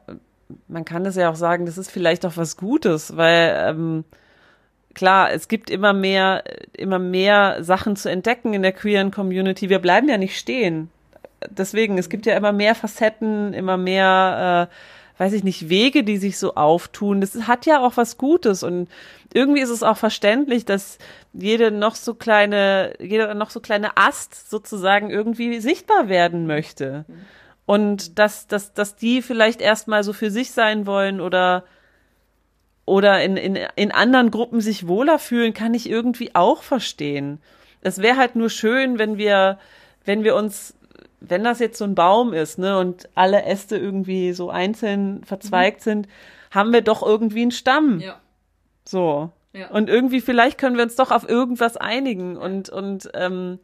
man 0.67 0.85
kann 0.85 1.07
es 1.07 1.17
ja 1.17 1.31
auch 1.31 1.37
sagen, 1.37 1.67
das 1.67 1.79
ist 1.79 1.91
vielleicht 1.91 2.27
auch 2.27 2.37
was 2.37 2.57
Gutes, 2.57 3.17
weil 3.17 3.55
ähm, 3.57 4.05
klar, 4.95 5.33
es 5.33 5.49
gibt 5.49 5.71
immer 5.71 5.93
mehr, 5.93 6.43
immer 6.73 6.99
mehr 6.99 7.63
Sachen 7.63 7.97
zu 7.97 8.11
entdecken 8.11 8.55
in 8.55 8.63
der 8.63 8.73
queeren 8.73 9.11
Community. 9.11 9.69
Wir 9.69 9.79
bleiben 9.79 10.09
ja 10.09 10.19
nicht 10.19 10.37
stehen. 10.37 10.91
Deswegen, 11.49 11.99
es 11.99 12.09
gibt 12.09 12.27
ja 12.27 12.37
immer 12.37 12.53
mehr 12.53 12.75
Facetten, 12.75 13.55
immer 13.55 13.77
mehr, 13.77 14.69
äh, 14.69 14.75
weiß 15.19 15.33
ich 15.33 15.45
nicht, 15.45 15.69
Wege, 15.69 16.05
die 16.05 16.17
sich 16.17 16.39
so 16.39 16.55
auftun. 16.55 17.21
Das 17.21 17.35
hat 17.47 17.67
ja 17.67 17.81
auch 17.81 17.97
was 17.97 18.17
Gutes 18.17 18.63
und 18.63 18.89
irgendwie 19.35 19.61
ist 19.61 19.71
es 19.71 19.83
auch 19.83 19.97
verständlich, 19.97 20.65
dass 20.65 20.99
jede 21.33 21.71
noch 21.71 21.97
so 21.97 22.15
kleine, 22.15 22.95
jeder 23.01 23.35
noch 23.35 23.51
so 23.51 23.61
kleine 23.61 23.97
Ast 23.97 24.49
sozusagen 24.49 25.11
irgendwie 25.11 25.61
sichtbar 25.61 26.09
werden 26.09 26.47
möchte. 26.47 27.05
Und 27.67 28.19
dass, 28.19 28.47
dass, 28.47 28.73
dass 28.73 28.97
die 28.97 29.21
vielleicht 29.21 29.61
erstmal 29.61 30.03
so 30.03 30.15
für 30.15 30.31
sich 30.31 30.53
sein 30.53 30.87
wollen 30.87 31.21
oder, 31.21 31.65
oder 32.87 33.23
in, 33.23 33.37
in, 33.37 33.59
in 33.77 33.93
anderen 33.93 34.31
Gruppen 34.31 34.63
sich 34.63 34.89
wohler 34.89 35.19
fühlen, 35.19 35.53
kann 35.53 35.75
ich 35.75 35.91
irgendwie 35.91 36.35
auch 36.35 36.63
verstehen. 36.63 37.41
Es 37.83 38.01
wäre 38.01 38.17
halt 38.17 38.37
nur 38.37 38.49
schön, 38.49 38.99
wenn 38.99 39.19
wir, 39.19 39.59
wenn 40.05 40.25
wir 40.25 40.35
uns, 40.35 40.78
wenn 41.21 41.45
das 41.45 41.59
jetzt 41.59 41.79
so 41.79 41.85
ein 41.85 41.95
Baum 41.95 42.33
ist, 42.33 42.59
ne, 42.59 42.79
und 42.79 43.09
alle 43.15 43.45
Äste 43.45 43.77
irgendwie 43.77 44.33
so 44.33 44.51
einzeln 44.51 45.25
verzweigt 45.25 45.81
mhm. 45.81 45.85
sind, 45.85 46.09
haben 46.51 46.73
wir 46.73 46.83
doch 46.83 47.03
irgendwie 47.03 47.43
einen 47.43 47.51
Stamm. 47.51 48.01
Ja. 48.01 48.21
So. 48.85 49.31
Ja. 49.53 49.71
Und 49.71 49.89
irgendwie, 49.89 50.21
vielleicht 50.21 50.59
können 50.59 50.77
wir 50.77 50.85
uns 50.85 50.97
doch 50.97 51.11
auf 51.11 51.29
irgendwas 51.29 51.77
einigen. 51.77 52.37
Und, 52.37 52.69
und 52.69 53.11
ähm, 53.15 53.59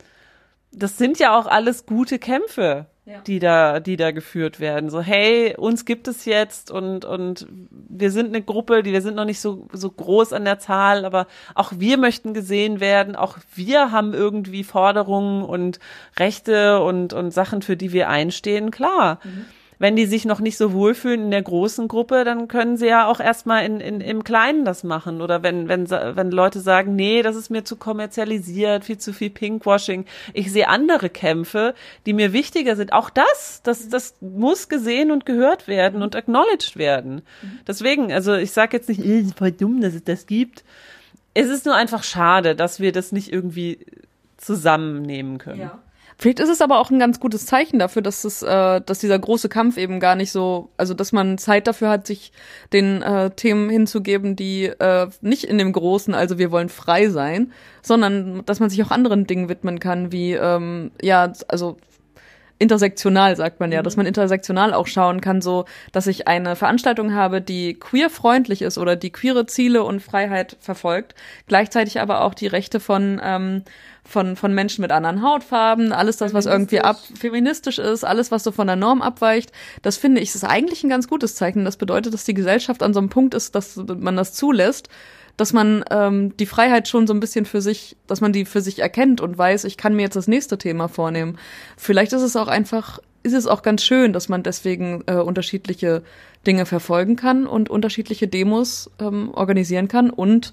das 0.77 0.99
sind 0.99 1.19
ja 1.19 1.39
auch 1.39 1.47
alles 1.47 1.87
gute 1.87 2.19
Kämpfe, 2.19 2.87
ja. 3.05 3.21
die 3.21 3.39
da, 3.39 3.81
die 3.81 3.97
da 3.97 4.11
geführt 4.11 4.61
werden. 4.61 4.91
So, 4.91 5.01
hey, 5.01 5.55
uns 5.57 5.85
gibt 5.85 6.09
es 6.09 6.25
jetzt 6.25 6.71
und, 6.71 7.05
und 7.05 7.47
wir 7.71 8.11
sind 8.11 8.29
eine 8.29 8.43
Gruppe, 8.43 8.83
die 8.83 8.93
wir 8.93 9.03
sind 9.03 9.17
noch 9.17 9.25
nicht 9.25 9.41
so, 9.41 9.69
so 9.73 9.91
groß 9.91 10.33
an 10.33 10.45
der 10.45 10.59
Zahl, 10.59 11.05
aber 11.05 11.27
auch 11.55 11.73
wir 11.77 11.99
möchten 11.99 12.35
gesehen 12.35 12.81
werden. 12.81 13.17
Auch 13.17 13.39
wir 13.55 13.93
haben 13.93 14.15
irgendwie 14.15 14.65
Forderungen 14.65 15.43
und 15.43 15.79
Rechte 16.19 16.83
und, 16.83 17.13
und 17.13 17.31
Sachen, 17.31 17.63
für 17.63 17.77
die 17.77 17.93
wir 17.93 18.09
einstehen. 18.09 18.71
Klar. 18.71 19.21
Mhm 19.25 19.47
wenn 19.79 19.97
die 19.97 20.07
sich 20.07 20.25
noch 20.25 20.41
nicht 20.41 20.57
so 20.57 20.73
wohlfühlen 20.73 21.25
in 21.25 21.31
der 21.31 21.43
großen 21.43 21.89
Gruppe, 21.89 22.25
dann 22.25 22.49
können 22.49 22.77
sie 22.77 22.87
ja 22.87 23.07
auch 23.07 23.21
erstmal 23.21 23.65
in, 23.65 23.81
in, 23.81 24.01
im 24.01 24.25
Kleinen 24.25 24.65
das 24.65 24.85
machen. 24.85 25.21
Oder 25.21 25.43
wenn, 25.43 25.69
wenn, 25.69 25.91
wenn 25.91 26.31
Leute 26.31 26.61
sagen, 26.61 26.97
nee, 26.97 27.23
das 27.23 27.37
ist 27.37 27.51
mir 27.51 27.65
zu 27.65 27.77
kommerzialisiert, 27.77 28.85
viel 28.85 28.99
zu 28.99 29.13
viel 29.13 29.31
Pinkwashing. 29.31 30.05
Ich 30.33 30.53
sehe 30.53 30.69
andere 30.69 31.11
Kämpfe, 31.11 31.75
die 32.07 32.13
mir 32.13 32.33
wichtiger 32.33 32.77
sind. 32.77 32.93
Auch 32.93 33.11
das, 33.11 33.61
das, 33.63 33.89
das 33.89 34.15
muss 34.21 34.69
gesehen 34.69 35.11
und 35.11 35.27
gehört 35.27 35.69
werden 35.69 36.03
und 36.03 36.17
acknowledged 36.17 36.77
werden. 36.77 37.23
Deswegen, 37.67 38.13
also 38.13 38.35
ich 38.35 38.53
sage 38.53 38.77
jetzt 38.77 38.89
nicht, 38.89 39.01
es 39.01 39.27
ist 39.27 39.39
voll 39.39 39.53
dumm, 39.53 39.81
dass 39.81 39.95
es 39.95 40.05
das 40.05 40.27
gibt. 40.27 40.65
Es 41.35 41.49
ist 41.49 41.67
nur 41.67 41.75
einfach 41.75 42.05
schade, 42.05 42.55
dass 42.55 42.79
wir 42.79 42.93
das 42.93 43.11
nicht 43.11 43.33
irgendwie 43.33 43.87
zusammennehmen 44.37 45.39
können. 45.39 45.61
Ja. 45.61 45.84
Vielleicht 46.19 46.41
ist 46.41 46.49
es 46.49 46.61
aber 46.61 46.79
auch 46.79 46.91
ein 46.91 46.99
ganz 46.99 47.21
gutes 47.21 47.47
Zeichen 47.47 47.79
dafür, 47.79 48.03
dass 48.03 48.25
es, 48.25 48.43
äh, 48.43 48.81
dass 48.81 48.99
dieser 48.99 49.19
große 49.19 49.49
Kampf 49.49 49.77
eben 49.77 50.01
gar 50.01 50.15
nicht 50.15 50.31
so, 50.31 50.71
also 50.77 50.95
dass 50.95 51.13
man 51.13 51.39
Zeit 51.39 51.67
dafür 51.67 51.91
hat, 51.91 52.07
sich 52.07 52.33
den 52.73 53.03
äh, 53.03 53.31
Themen 53.31 53.69
hinzugeben, 53.69 54.37
die 54.37 54.67
äh, 54.67 55.09
nicht 55.21 55.45
in 55.45 55.59
dem 55.59 55.73
großen, 55.73 56.15
also 56.15 56.39
wir 56.39 56.51
wollen 56.51 56.69
frei 56.69 57.09
sein, 57.09 57.53
sondern 57.83 58.45
dass 58.47 58.61
man 58.61 58.71
sich 58.71 58.83
auch 58.83 58.91
anderen 58.91 59.27
Dingen 59.27 59.49
widmen 59.49 59.81
kann, 59.81 60.13
wie 60.13 60.35
ähm, 60.35 60.93
ja, 61.03 61.33
also 61.49 61.77
intersektional 62.65 63.37
sagt 63.37 63.61
man 63.61 63.71
ja, 63.71 63.81
mhm. 63.81 63.85
dass 63.85 63.97
man 63.97 64.07
intersektional 64.07 64.75
auch 64.75 64.87
schauen 64.87 65.21
kann, 65.21 65.41
so 65.41 65.67
dass 65.93 66.07
ich 66.07 66.27
eine 66.27 66.57
Veranstaltung 66.57 67.15
habe, 67.15 67.41
die 67.41 67.75
queerfreundlich 67.75 68.63
ist 68.63 68.79
oder 68.79 68.97
die 68.97 69.11
queere 69.11 69.47
Ziele 69.47 69.85
und 69.85 70.01
Freiheit 70.01 70.57
verfolgt, 70.61 71.15
gleichzeitig 71.47 72.01
aber 72.01 72.23
auch 72.23 72.35
die 72.35 72.49
Rechte 72.49 72.81
von 72.81 73.21
ähm, 73.23 73.63
von, 74.07 74.37
von 74.37 74.53
Menschen 74.53 74.83
mit 74.83 74.93
anderen 74.93 75.23
Hautfarben, 75.23 75.93
alles 75.93 76.19
das, 76.19 76.35
was 76.35 76.45
irgendwie 76.45 76.81
ab, 76.81 76.99
feministisch 77.19 77.79
ist, 77.79 78.05
alles, 78.05 78.31
was 78.31 78.45
so 78.45 78.53
von 78.53 78.67
der 78.67 78.77
Norm 78.77 79.01
abweicht, 79.01 79.51
das 79.81 79.97
finde 79.97 80.21
ich, 80.21 80.35
ist 80.35 80.45
eigentlich 80.45 80.85
ein 80.85 80.91
ganz 80.91 81.09
gutes 81.09 81.37
Zeichen. 81.37 81.65
Das 81.65 81.79
bedeutet, 81.79 82.13
dass 82.13 82.25
die 82.25 82.35
Gesellschaft 82.35 82.83
an 82.83 82.93
so 82.93 83.01
einem 83.01 83.09
Punkt 83.09 83.33
ist, 83.33 83.55
dass 83.55 83.77
man 83.77 84.17
das 84.17 84.35
zulässt, 84.35 84.91
dass 85.37 85.53
man 85.53 85.85
ähm, 85.91 86.37
die 86.37 86.47
Freiheit 86.47 86.89
schon 86.89 87.07
so 87.07 87.15
ein 87.15 87.21
bisschen 87.21 87.45
für 87.45 87.61
sich, 87.61 87.97
dass 88.07 88.21
man 88.21 88.33
die 88.33 88.45
für 88.45 88.61
sich 88.61 88.79
erkennt 88.79 89.21
und 89.21 89.37
weiß, 89.37 89.65
ich 89.65 89.77
kann 89.77 89.95
mir 89.97 90.03
jetzt 90.03 90.17
das 90.17 90.29
nächste 90.29 90.59
Thema 90.59 90.89
vornehmen. 90.89 91.39
Vielleicht 91.77 92.13
ist 92.13 92.23
es 92.23 92.37
auch 92.37 92.49
einfach, 92.49 93.01
ist 93.23 93.35
es 93.35 93.47
auch 93.47 93.63
ganz 93.63 93.83
schön, 93.83 94.13
dass 94.13 94.29
man 94.29 94.43
deswegen 94.43 95.03
äh, 95.07 95.15
unterschiedliche 95.15 96.03
Dinge 96.47 96.67
verfolgen 96.67 97.17
kann 97.17 97.47
und 97.47 97.71
unterschiedliche 97.71 98.29
Demos 98.29 98.91
ähm, 99.01 99.31
organisieren 99.33 99.89
kann 99.89 100.11
und 100.11 100.53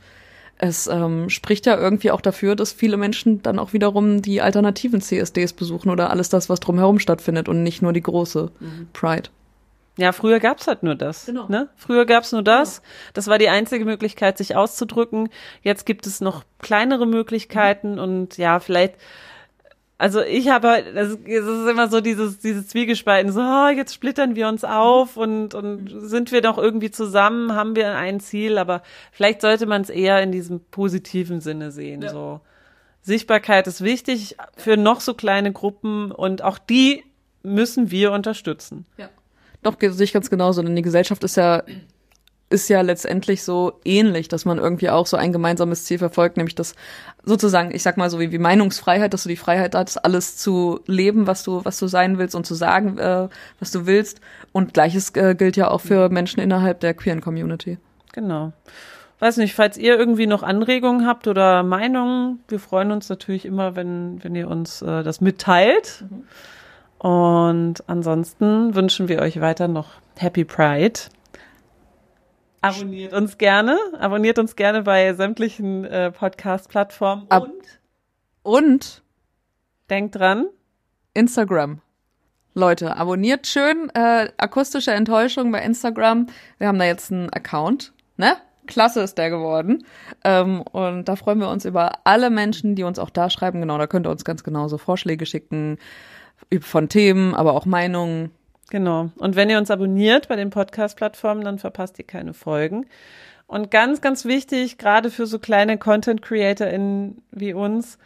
es 0.64 0.86
ähm, 0.86 1.28
spricht 1.30 1.66
ja 1.66 1.76
irgendwie 1.76 2.12
auch 2.12 2.22
dafür, 2.22 2.56
dass 2.56 2.72
viele 2.72 2.96
Menschen 2.96 3.42
dann 3.42 3.58
auch 3.58 3.74
wiederum 3.74 4.22
die 4.22 4.42
alternativen 4.42 5.02
CSDs 5.02 5.54
besuchen 5.54 5.90
oder 5.90 6.12
alles 6.12 6.30
das, 6.30 6.50
was 6.50 6.60
drumherum 6.60 7.00
stattfindet 7.00 7.50
und 7.50 7.64
nicht 7.64 7.82
nur 7.82 7.94
die 7.94 8.02
große 8.02 8.52
mhm. 8.60 8.88
Pride. 8.94 9.30
Ja, 10.02 10.12
früher 10.12 10.40
gab's 10.40 10.68
halt 10.68 10.84
nur 10.84 10.96
das. 10.96 11.28
Genau. 11.28 11.48
Ne? 11.48 11.70
Früher 11.76 12.06
gab's 12.06 12.32
nur 12.32 12.44
das. 12.44 12.82
Genau. 12.82 12.94
Das 13.14 13.28
war 13.28 13.38
die 13.38 13.50
einzige 13.50 13.86
Möglichkeit, 13.86 14.38
sich 14.38 14.56
auszudrücken. 14.56 15.30
Jetzt 15.62 15.86
gibt 15.86 16.08
es 16.08 16.22
noch 16.22 16.44
kleinere 16.60 17.06
Möglichkeiten 17.06 17.94
mhm. 17.94 18.00
und 18.00 18.38
ja, 18.38 18.60
vielleicht 18.60 18.96
also 20.02 20.20
ich 20.24 20.50
habe 20.50 20.68
halt, 20.68 20.96
das 20.96 21.10
ist 21.10 21.70
immer 21.70 21.88
so 21.88 22.02
dieses, 22.02 22.40
dieses 22.40 22.70
Zwiegespalten, 22.70 23.32
so, 23.32 23.40
oh, 23.40 23.68
jetzt 23.68 23.94
splittern 23.94 24.36
wir 24.36 24.48
uns 24.48 24.64
auf 24.64 25.16
und, 25.16 25.54
und 25.54 25.92
sind 25.96 26.32
wir 26.32 26.42
doch 26.42 26.58
irgendwie 26.58 26.90
zusammen, 26.90 27.54
haben 27.54 27.76
wir 27.76 27.96
ein 27.96 28.20
Ziel, 28.20 28.58
aber 28.58 28.82
vielleicht 29.12 29.42
sollte 29.42 29.68
man 29.68 29.84
es 29.84 29.92
eher 29.92 30.20
in 30.24 30.32
diesem 30.32 30.60
positiven 30.60 31.40
Sinne 31.40 31.70
sehen, 31.70 32.02
ja. 32.02 32.10
so. 32.10 32.42
Sichtbarkeit 33.04 33.68
ist 33.68 33.84
wichtig 33.84 34.38
für 34.58 34.76
noch 34.76 35.02
so 35.02 35.14
kleine 35.14 35.52
Gruppen 35.52 36.12
und 36.12 36.42
auch 36.42 36.58
die 36.58 37.04
müssen 37.44 37.92
wir 37.92 38.12
unterstützen. 38.12 38.88
Ja. 38.98 39.08
Doch, 39.64 39.76
sehe 39.80 40.04
ich 40.04 40.14
ganz 40.14 40.30
genauso, 40.30 40.62
denn 40.62 40.76
die 40.76 40.82
Gesellschaft 40.82 41.24
ist 41.24 41.38
ja 41.38 41.64
ist 42.52 42.70
ja 42.70 42.82
letztendlich 42.82 43.44
so 43.44 43.80
ähnlich, 43.86 44.28
dass 44.28 44.46
man 44.46 44.58
irgendwie 44.58 44.90
auch 44.90 45.08
so 45.08 45.18
ein 45.18 45.32
gemeinsames 45.32 45.86
Ziel 45.86 45.98
verfolgt, 45.98 46.38
nämlich 46.38 46.56
das 46.56 46.76
sozusagen, 47.24 47.74
ich 47.74 47.82
sag 47.82 47.98
mal 47.98 48.10
so 48.10 48.20
wie, 48.20 48.32
wie 48.32 48.38
Meinungsfreiheit, 48.38 49.14
dass 49.14 49.24
du 49.24 49.30
die 49.30 49.38
Freiheit 49.38 49.74
hast, 49.74 49.98
alles 49.98 50.38
zu 50.38 50.82
leben, 50.86 51.28
was 51.28 51.44
du, 51.44 51.64
was 51.64 51.80
du 51.80 51.88
sein 51.88 52.18
willst 52.18 52.36
und 52.36 52.46
zu 52.46 52.54
sagen, 52.54 52.98
äh, 52.98 53.30
was 53.60 53.72
du 53.72 53.86
willst. 53.86 54.20
Und 54.52 54.74
gleiches 54.74 55.16
äh, 55.16 55.34
gilt 55.36 55.56
ja 55.56 55.70
auch 55.70 55.82
für 55.82 56.10
Menschen 56.10 56.42
innerhalb 56.42 56.82
der 56.82 56.94
queeren 56.94 57.22
Community. 57.22 57.78
Genau. 58.12 58.52
Weiß 59.20 59.38
nicht, 59.38 59.56
falls 59.56 59.78
ihr 59.78 59.98
irgendwie 59.98 60.28
noch 60.28 60.44
Anregungen 60.44 61.08
habt 61.08 61.28
oder 61.28 61.64
Meinungen, 61.64 62.40
wir 62.48 62.60
freuen 62.60 62.92
uns 62.92 63.08
natürlich 63.08 63.46
immer, 63.46 63.76
wenn, 63.76 64.22
wenn 64.24 64.36
ihr 64.36 64.50
uns 64.50 64.82
äh, 64.82 65.04
das 65.04 65.22
mitteilt. 65.22 66.04
Mhm. 66.10 66.24
Und 67.02 67.84
ansonsten 67.88 68.76
wünschen 68.76 69.08
wir 69.08 69.22
euch 69.22 69.42
weiter 69.42 69.68
noch 69.68 69.94
Happy 70.20 70.46
Pride. 70.46 71.00
Abonniert 72.62 73.14
uns 73.14 73.40
gerne. 73.40 73.76
Abonniert 73.98 74.38
uns 74.38 74.56
gerne 74.56 74.84
bei 74.84 75.12
sämtlichen 75.16 75.84
äh, 75.84 76.12
Podcast-Plattformen. 76.12 77.26
Und, 77.28 77.80
und 78.44 79.02
denkt 79.90 80.14
dran. 80.14 80.46
Instagram. 81.16 81.82
Leute, 82.54 82.96
abonniert 82.96 83.48
schön 83.48 83.90
äh, 83.96 84.30
akustische 84.38 84.92
Enttäuschung 84.92 85.52
bei 85.52 85.64
Instagram. 85.64 86.28
Wir 86.60 86.68
haben 86.68 86.78
da 86.78 86.86
jetzt 86.86 87.12
einen 87.12 87.32
Account, 87.32 87.94
ne? 88.18 88.38
Klasse 88.68 89.02
ist 89.02 89.18
der 89.18 89.32
geworden. 89.32 89.86
Ähm, 90.24 90.62
und 90.62 91.06
da 91.06 91.16
freuen 91.16 91.40
wir 91.40 91.50
uns 91.50 91.66
über 91.66 91.94
alle 92.04 92.30
Menschen, 92.30 92.76
die 92.76 92.84
uns 92.84 93.00
auch 93.00 93.10
da 93.10 93.32
schreiben. 93.32 93.60
Genau, 93.60 93.80
da 93.80 93.88
könnt 93.88 94.06
ihr 94.06 94.12
uns 94.12 94.24
ganz 94.24 94.44
genauso 94.44 94.78
Vorschläge 94.78 95.26
schicken 95.26 95.80
von 96.62 96.90
Themen, 96.90 97.34
aber 97.34 97.54
auch 97.54 97.66
Meinungen. 97.66 98.32
Genau. 98.70 99.10
Und 99.18 99.36
wenn 99.36 99.50
ihr 99.50 99.58
uns 99.58 99.70
abonniert 99.70 100.28
bei 100.28 100.36
den 100.36 100.50
Podcast-Plattformen, 100.50 101.44
dann 101.44 101.60
verpasst 101.60 102.00
ihr 102.00 102.06
keine 102.06 102.34
Folgen. 102.34 102.86
Und 103.48 103.70
ganz, 103.70 104.00
ganz 104.00 104.24
wichtig, 104.24 104.78
gerade 104.78 105.12
für 105.12 105.26
so 105.26 105.38
kleine 105.38 105.78
Content-CreatorInnen 105.78 107.22
wie 107.32 107.54
uns, 107.54 107.98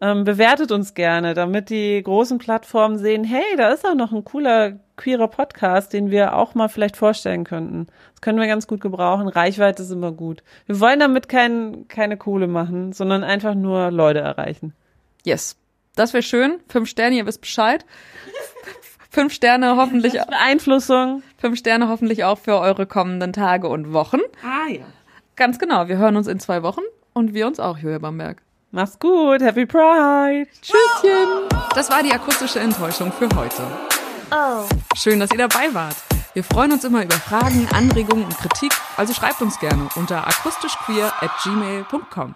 ähm, 0.00 0.24
bewertet 0.24 0.72
uns 0.72 0.94
gerne, 0.94 1.34
damit 1.34 1.70
die 1.70 2.02
großen 2.02 2.38
Plattformen 2.38 2.98
sehen, 2.98 3.24
hey, 3.24 3.42
da 3.56 3.70
ist 3.70 3.84
auch 3.84 3.94
noch 3.94 4.12
ein 4.12 4.24
cooler 4.24 4.74
queerer 4.96 5.28
Podcast, 5.28 5.92
den 5.92 6.10
wir 6.10 6.36
auch 6.36 6.54
mal 6.54 6.68
vielleicht 6.68 6.96
vorstellen 6.96 7.44
könnten. 7.44 7.86
Das 8.12 8.20
können 8.20 8.38
wir 8.38 8.46
ganz 8.46 8.66
gut 8.66 8.80
gebrauchen. 8.80 9.28
Reichweite 9.28 9.82
ist 9.82 9.90
immer 9.90 10.12
gut. 10.12 10.42
Wir 10.66 10.78
wollen 10.80 11.00
damit 11.00 11.28
kein, 11.28 11.86
keine 11.88 12.16
Kohle 12.16 12.46
machen, 12.46 12.92
sondern 12.92 13.24
einfach 13.24 13.54
nur 13.54 13.90
Leute 13.90 14.20
erreichen. 14.20 14.72
Yes. 15.24 15.56
Das 15.94 16.12
wäre 16.12 16.22
schön. 16.22 16.60
Fünf 16.68 16.88
Sterne, 16.88 17.16
ihr 17.16 17.26
wisst 17.26 17.40
Bescheid. 17.40 17.84
Fünf 19.10 19.34
Sterne 19.34 19.76
hoffentlich. 19.76 20.14
Beeinflussung. 20.14 21.22
Fünf 21.36 21.58
Sterne 21.58 21.88
hoffentlich 21.88 22.24
auch 22.24 22.38
für 22.38 22.58
eure 22.58 22.86
kommenden 22.86 23.32
Tage 23.32 23.68
und 23.68 23.92
Wochen. 23.92 24.20
Ah 24.42 24.70
ja. 24.70 24.84
Ganz 25.36 25.58
genau. 25.58 25.88
Wir 25.88 25.98
hören 25.98 26.16
uns 26.16 26.28
in 26.28 26.40
zwei 26.40 26.62
Wochen 26.62 26.82
und 27.12 27.34
wir 27.34 27.46
uns 27.46 27.60
auch, 27.60 27.76
Julia 27.76 27.98
Bamberg. 27.98 28.42
Mach's 28.70 28.98
gut. 28.98 29.42
Happy 29.42 29.66
Pride. 29.66 30.46
Tschüsschen. 30.62 31.48
Das 31.74 31.90
war 31.90 32.02
die 32.02 32.12
akustische 32.12 32.60
Enttäuschung 32.60 33.12
für 33.12 33.28
heute. 33.36 33.62
Oh. 34.30 34.64
Schön, 34.96 35.20
dass 35.20 35.30
ihr 35.30 35.46
dabei 35.46 35.74
wart. 35.74 35.96
Wir 36.32 36.42
freuen 36.42 36.72
uns 36.72 36.84
immer 36.84 37.04
über 37.04 37.16
Fragen, 37.16 37.68
Anregungen 37.74 38.24
und 38.24 38.38
Kritik, 38.38 38.72
also 38.96 39.12
schreibt 39.12 39.42
uns 39.42 39.58
gerne 39.58 39.86
unter 39.96 40.26
akustischqueer 40.26 41.12
at 41.20 41.30
gmail.com. 41.42 42.34